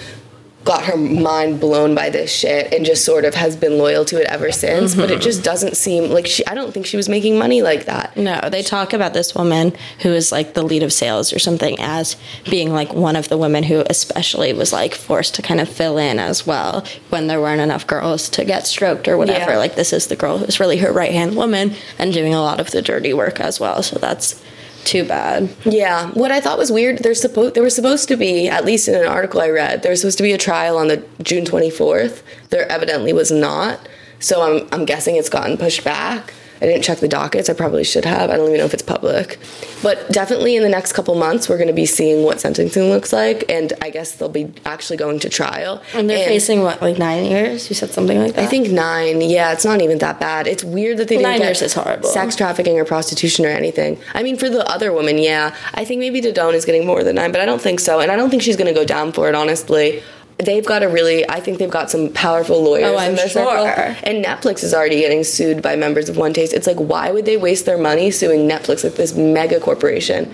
[0.66, 4.20] got her mind blown by this shit and just sort of has been loyal to
[4.20, 5.22] it ever since but it mm-hmm.
[5.22, 8.40] just doesn't seem like she i don't think she was making money like that No,
[8.50, 12.16] they talk about this woman who is like the lead of sales or something as
[12.50, 15.98] being like one of the women who especially was like forced to kind of fill
[15.98, 19.52] in as well when there weren't enough girls to get stroked or whatever.
[19.52, 19.58] Yeah.
[19.58, 22.58] Like this is the girl who's really her right hand woman and doing a lot
[22.58, 23.82] of the dirty work as well.
[23.82, 24.42] So that's
[24.86, 25.54] too bad.
[25.64, 28.88] Yeah, what I thought was weird, there's supposed there was supposed to be, at least
[28.88, 31.44] in an article I read, there was supposed to be a trial on the June
[31.44, 32.22] 24th.
[32.50, 33.88] There evidently was not,
[34.20, 36.32] so I'm I'm guessing it's gotten pushed back.
[36.60, 37.48] I didn't check the dockets.
[37.48, 38.30] I probably should have.
[38.30, 39.38] I don't even know if it's public.
[39.82, 43.12] But definitely in the next couple months, we're going to be seeing what sentencing looks
[43.12, 43.44] like.
[43.50, 45.82] And I guess they'll be actually going to trial.
[45.94, 47.68] And they're facing what, like nine years?
[47.68, 48.44] You said something like that.
[48.44, 49.20] I think nine.
[49.20, 50.46] Yeah, it's not even that bad.
[50.46, 52.08] It's weird that they didn't Nine get years is horrible.
[52.08, 53.98] sex trafficking or prostitution or anything.
[54.14, 57.16] I mean, for the other woman, yeah, I think maybe Daedone is getting more than
[57.16, 59.12] nine, but I don't think so, and I don't think she's going to go down
[59.12, 59.34] for it.
[59.34, 60.02] Honestly,
[60.38, 61.28] they've got a really.
[61.28, 62.84] I think they've got some powerful lawyers.
[62.90, 63.52] Oh, I'm in their circle.
[63.52, 63.96] sure.
[64.02, 66.52] And Netflix is already getting sued by members of One Taste.
[66.52, 70.32] It's like, why would they waste their money suing Netflix, like this mega corporation,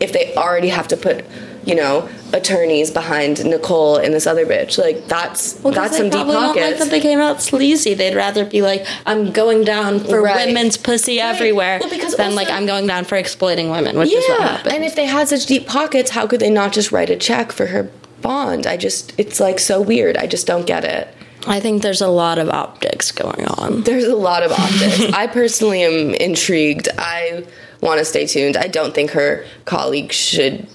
[0.00, 1.24] if they already have to put,
[1.64, 4.76] you know, attorneys behind Nicole and this other bitch?
[4.76, 6.70] Like that's Well, that's some deep probably don't pockets.
[6.70, 7.94] Like that they came out sleazy.
[7.94, 10.46] They'd rather be like, "I'm going down for Right.
[10.48, 14.24] women's pussy everywhere," Well, because than like, "I'm going down for exploiting women," which is
[14.28, 14.74] what Yeah, happened.
[14.74, 17.52] and if they had such deep pockets, how could they not just write a check
[17.52, 17.88] for her
[18.24, 18.66] bond?
[18.66, 20.16] I just, it's like so weird.
[20.16, 21.06] I just don't get it.
[21.46, 23.82] I think there's a lot of optics going on.
[23.82, 25.00] There's a lot of optics.
[25.12, 26.88] I personally am intrigued.
[26.98, 27.44] I
[27.80, 28.56] want to stay tuned.
[28.56, 30.66] I don't think her colleague should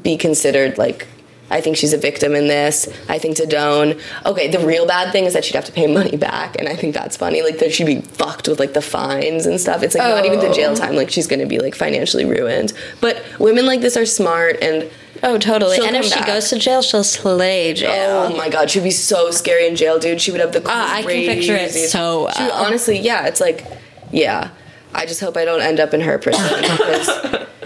[0.00, 1.06] be considered like.
[1.48, 2.92] I think she's a victim in this.
[3.08, 4.02] I think Daedone.
[4.26, 6.74] Okay, the real bad thing is that she'd have to pay money back, and I
[6.74, 7.42] think that's funny.
[7.42, 9.84] Like that she'd be fucked with like the fines and stuff.
[9.84, 10.74] It's like not even the jail oh.
[10.74, 10.96] time.
[10.96, 12.72] Like she's gonna be like financially ruined.
[13.00, 14.90] But women like this are smart and.
[15.22, 15.76] Oh, totally.
[15.76, 18.28] She'll and if come she goes to jail, she'll slay jail.
[18.32, 20.20] Oh my god, she'd be so scary in jail, dude.
[20.20, 22.64] She would have the Ah, I can picture it so She would- well.
[22.64, 23.64] honestly, yeah, it's like,
[24.12, 24.50] yeah.
[24.94, 27.08] I just hope I don't end up in her prison because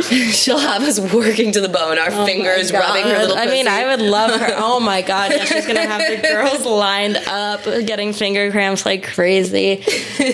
[0.32, 3.36] she'll have us working to the bone, our oh fingers rubbing her little.
[3.36, 3.68] I mean, pussy.
[3.76, 4.48] I would love her.
[4.62, 9.04] Oh my god, yeah, she's gonna have the girls lined up, getting finger cramps like
[9.06, 9.82] crazy.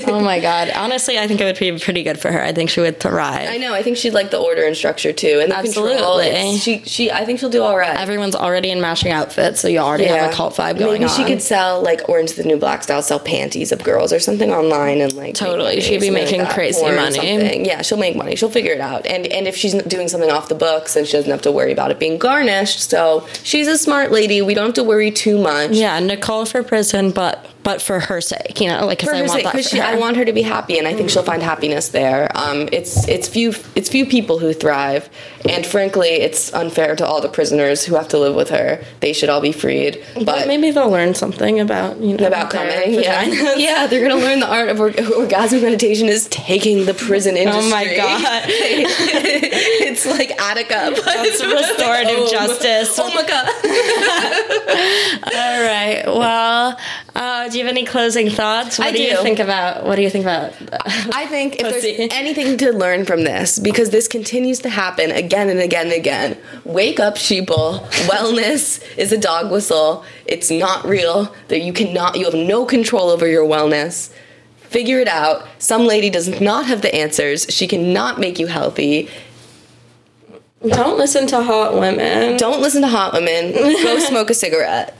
[0.06, 0.70] Oh my god.
[0.74, 2.42] Honestly, I think it would be pretty good for her.
[2.42, 3.48] I think she would thrive.
[3.48, 3.72] I know.
[3.74, 5.88] I think she'd like the order and structure too, and the control.
[5.88, 6.26] Absolutely.
[6.26, 7.10] It's- She, she.
[7.10, 7.96] I think she'll do all right.
[7.98, 11.16] Everyone's already in matching outfits, so you already have a cult vibe going Maybe on.
[11.16, 14.50] she could sell like Orange the New Black style, sell panties of girls or something
[14.50, 15.80] online and like Totally.
[15.80, 16.54] She'd be making that.
[16.54, 17.66] crazy money.
[17.66, 18.36] Yeah, she'll make money.
[18.36, 19.06] She'll figure it out.
[19.06, 21.72] And and if she's doing something off the books, then she doesn't have to worry
[21.72, 22.90] about it being garnished.
[22.90, 24.42] So she's a smart lady.
[24.42, 25.72] We don't have to worry too much.
[25.72, 29.32] Yeah, Nicole for prison, but but for her sake, you know, like because I want
[29.32, 29.84] sake, that for she, her.
[29.84, 32.30] I want her to be happy, and I think she'll find happiness there.
[32.36, 35.10] Um, it's it's few it's few people who thrive,
[35.48, 38.84] and frankly, it's unfair to all the prisoners who have to live with her.
[39.00, 40.00] They should all be freed.
[40.14, 42.94] but But maybe they'll learn something about you know about coming.
[42.94, 43.24] Yeah,
[43.56, 47.66] yeah, they're gonna learn the art of org- orgasmic meditation is taking the prison industry.
[47.66, 48.44] Oh my god.
[49.88, 50.92] it's like Attica.
[50.96, 52.30] but That's it's restorative home.
[52.30, 52.98] justice.
[52.98, 53.46] Oh my god.
[55.34, 56.04] All right.
[56.06, 56.78] Well,
[57.14, 58.78] uh, do you have any closing thoughts?
[58.78, 59.84] What I do, you think about?
[59.84, 60.52] What do you think about?
[61.14, 65.48] I think if there's anything to learn from this, because this continues to happen again
[65.48, 67.86] and again and again, wake up, sheeple.
[68.06, 70.04] Wellness is a dog whistle.
[70.26, 71.34] It's not real.
[71.48, 74.12] That you cannot, you have no control over your wellness.
[74.56, 75.46] Figure it out.
[75.58, 77.46] Some lady does not have the answers.
[77.48, 79.08] She cannot make you healthy.
[80.62, 82.36] Don't listen to hot women.
[82.36, 83.52] Don't listen to hot women.
[83.52, 84.96] Go smoke a cigarette.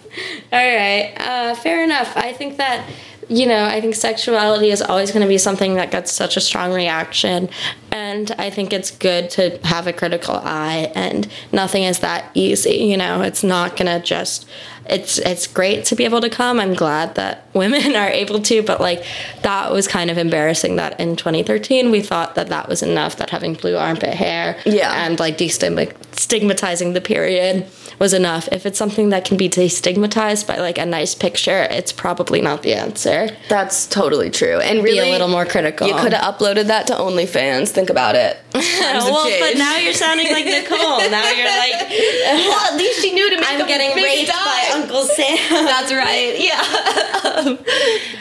[0.52, 1.14] All right.
[1.16, 2.16] Uh, fair enough.
[2.16, 2.88] I think that,
[3.28, 6.40] you know, I think sexuality is always going to be something that gets such a
[6.40, 7.48] strong reaction.
[7.90, 12.76] And I think it's good to have a critical eye, and nothing is that easy.
[12.76, 14.48] You know, it's not going to just.
[14.88, 16.60] It's it's great to be able to come.
[16.60, 19.04] I'm glad that women are able to, but like
[19.42, 23.16] that was kind of embarrassing that in 2013 we thought that that was enough.
[23.16, 24.92] That having blue armpit hair, Yeah.
[25.06, 27.66] and like destigmatizing the period
[27.98, 28.48] was enough.
[28.52, 32.62] If it's something that can be destigmatized by like a nice picture, it's probably not
[32.62, 33.30] the answer.
[33.48, 34.58] That's totally true.
[34.60, 35.86] And Be really, a little more critical.
[35.88, 37.68] You could have uploaded that to OnlyFans.
[37.70, 38.38] Think about it.
[39.06, 40.76] Well, but now you're sounding like Nicole.
[41.10, 44.70] Now you're like, well, at least she knew to make I'm a getting raped by
[44.74, 45.36] Uncle Sam.
[45.50, 46.34] That's right.
[46.38, 47.56] Yeah.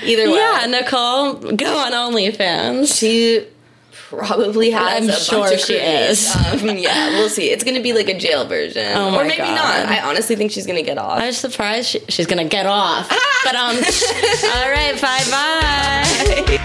[0.04, 0.38] Either way.
[0.38, 2.98] yeah, Nicole, go on OnlyFans.
[3.00, 3.48] She
[4.10, 5.04] probably has.
[5.04, 6.36] I'm a sure bunch of she is.
[6.36, 7.50] Um, yeah, we'll see.
[7.50, 9.56] It's gonna be like a jail version, Oh my or maybe God.
[9.56, 9.86] not.
[9.88, 11.20] I honestly think she's gonna get off.
[11.22, 13.10] I'm surprised she, she's gonna get off.
[13.44, 13.76] But um,
[14.56, 16.58] all right, bye bye.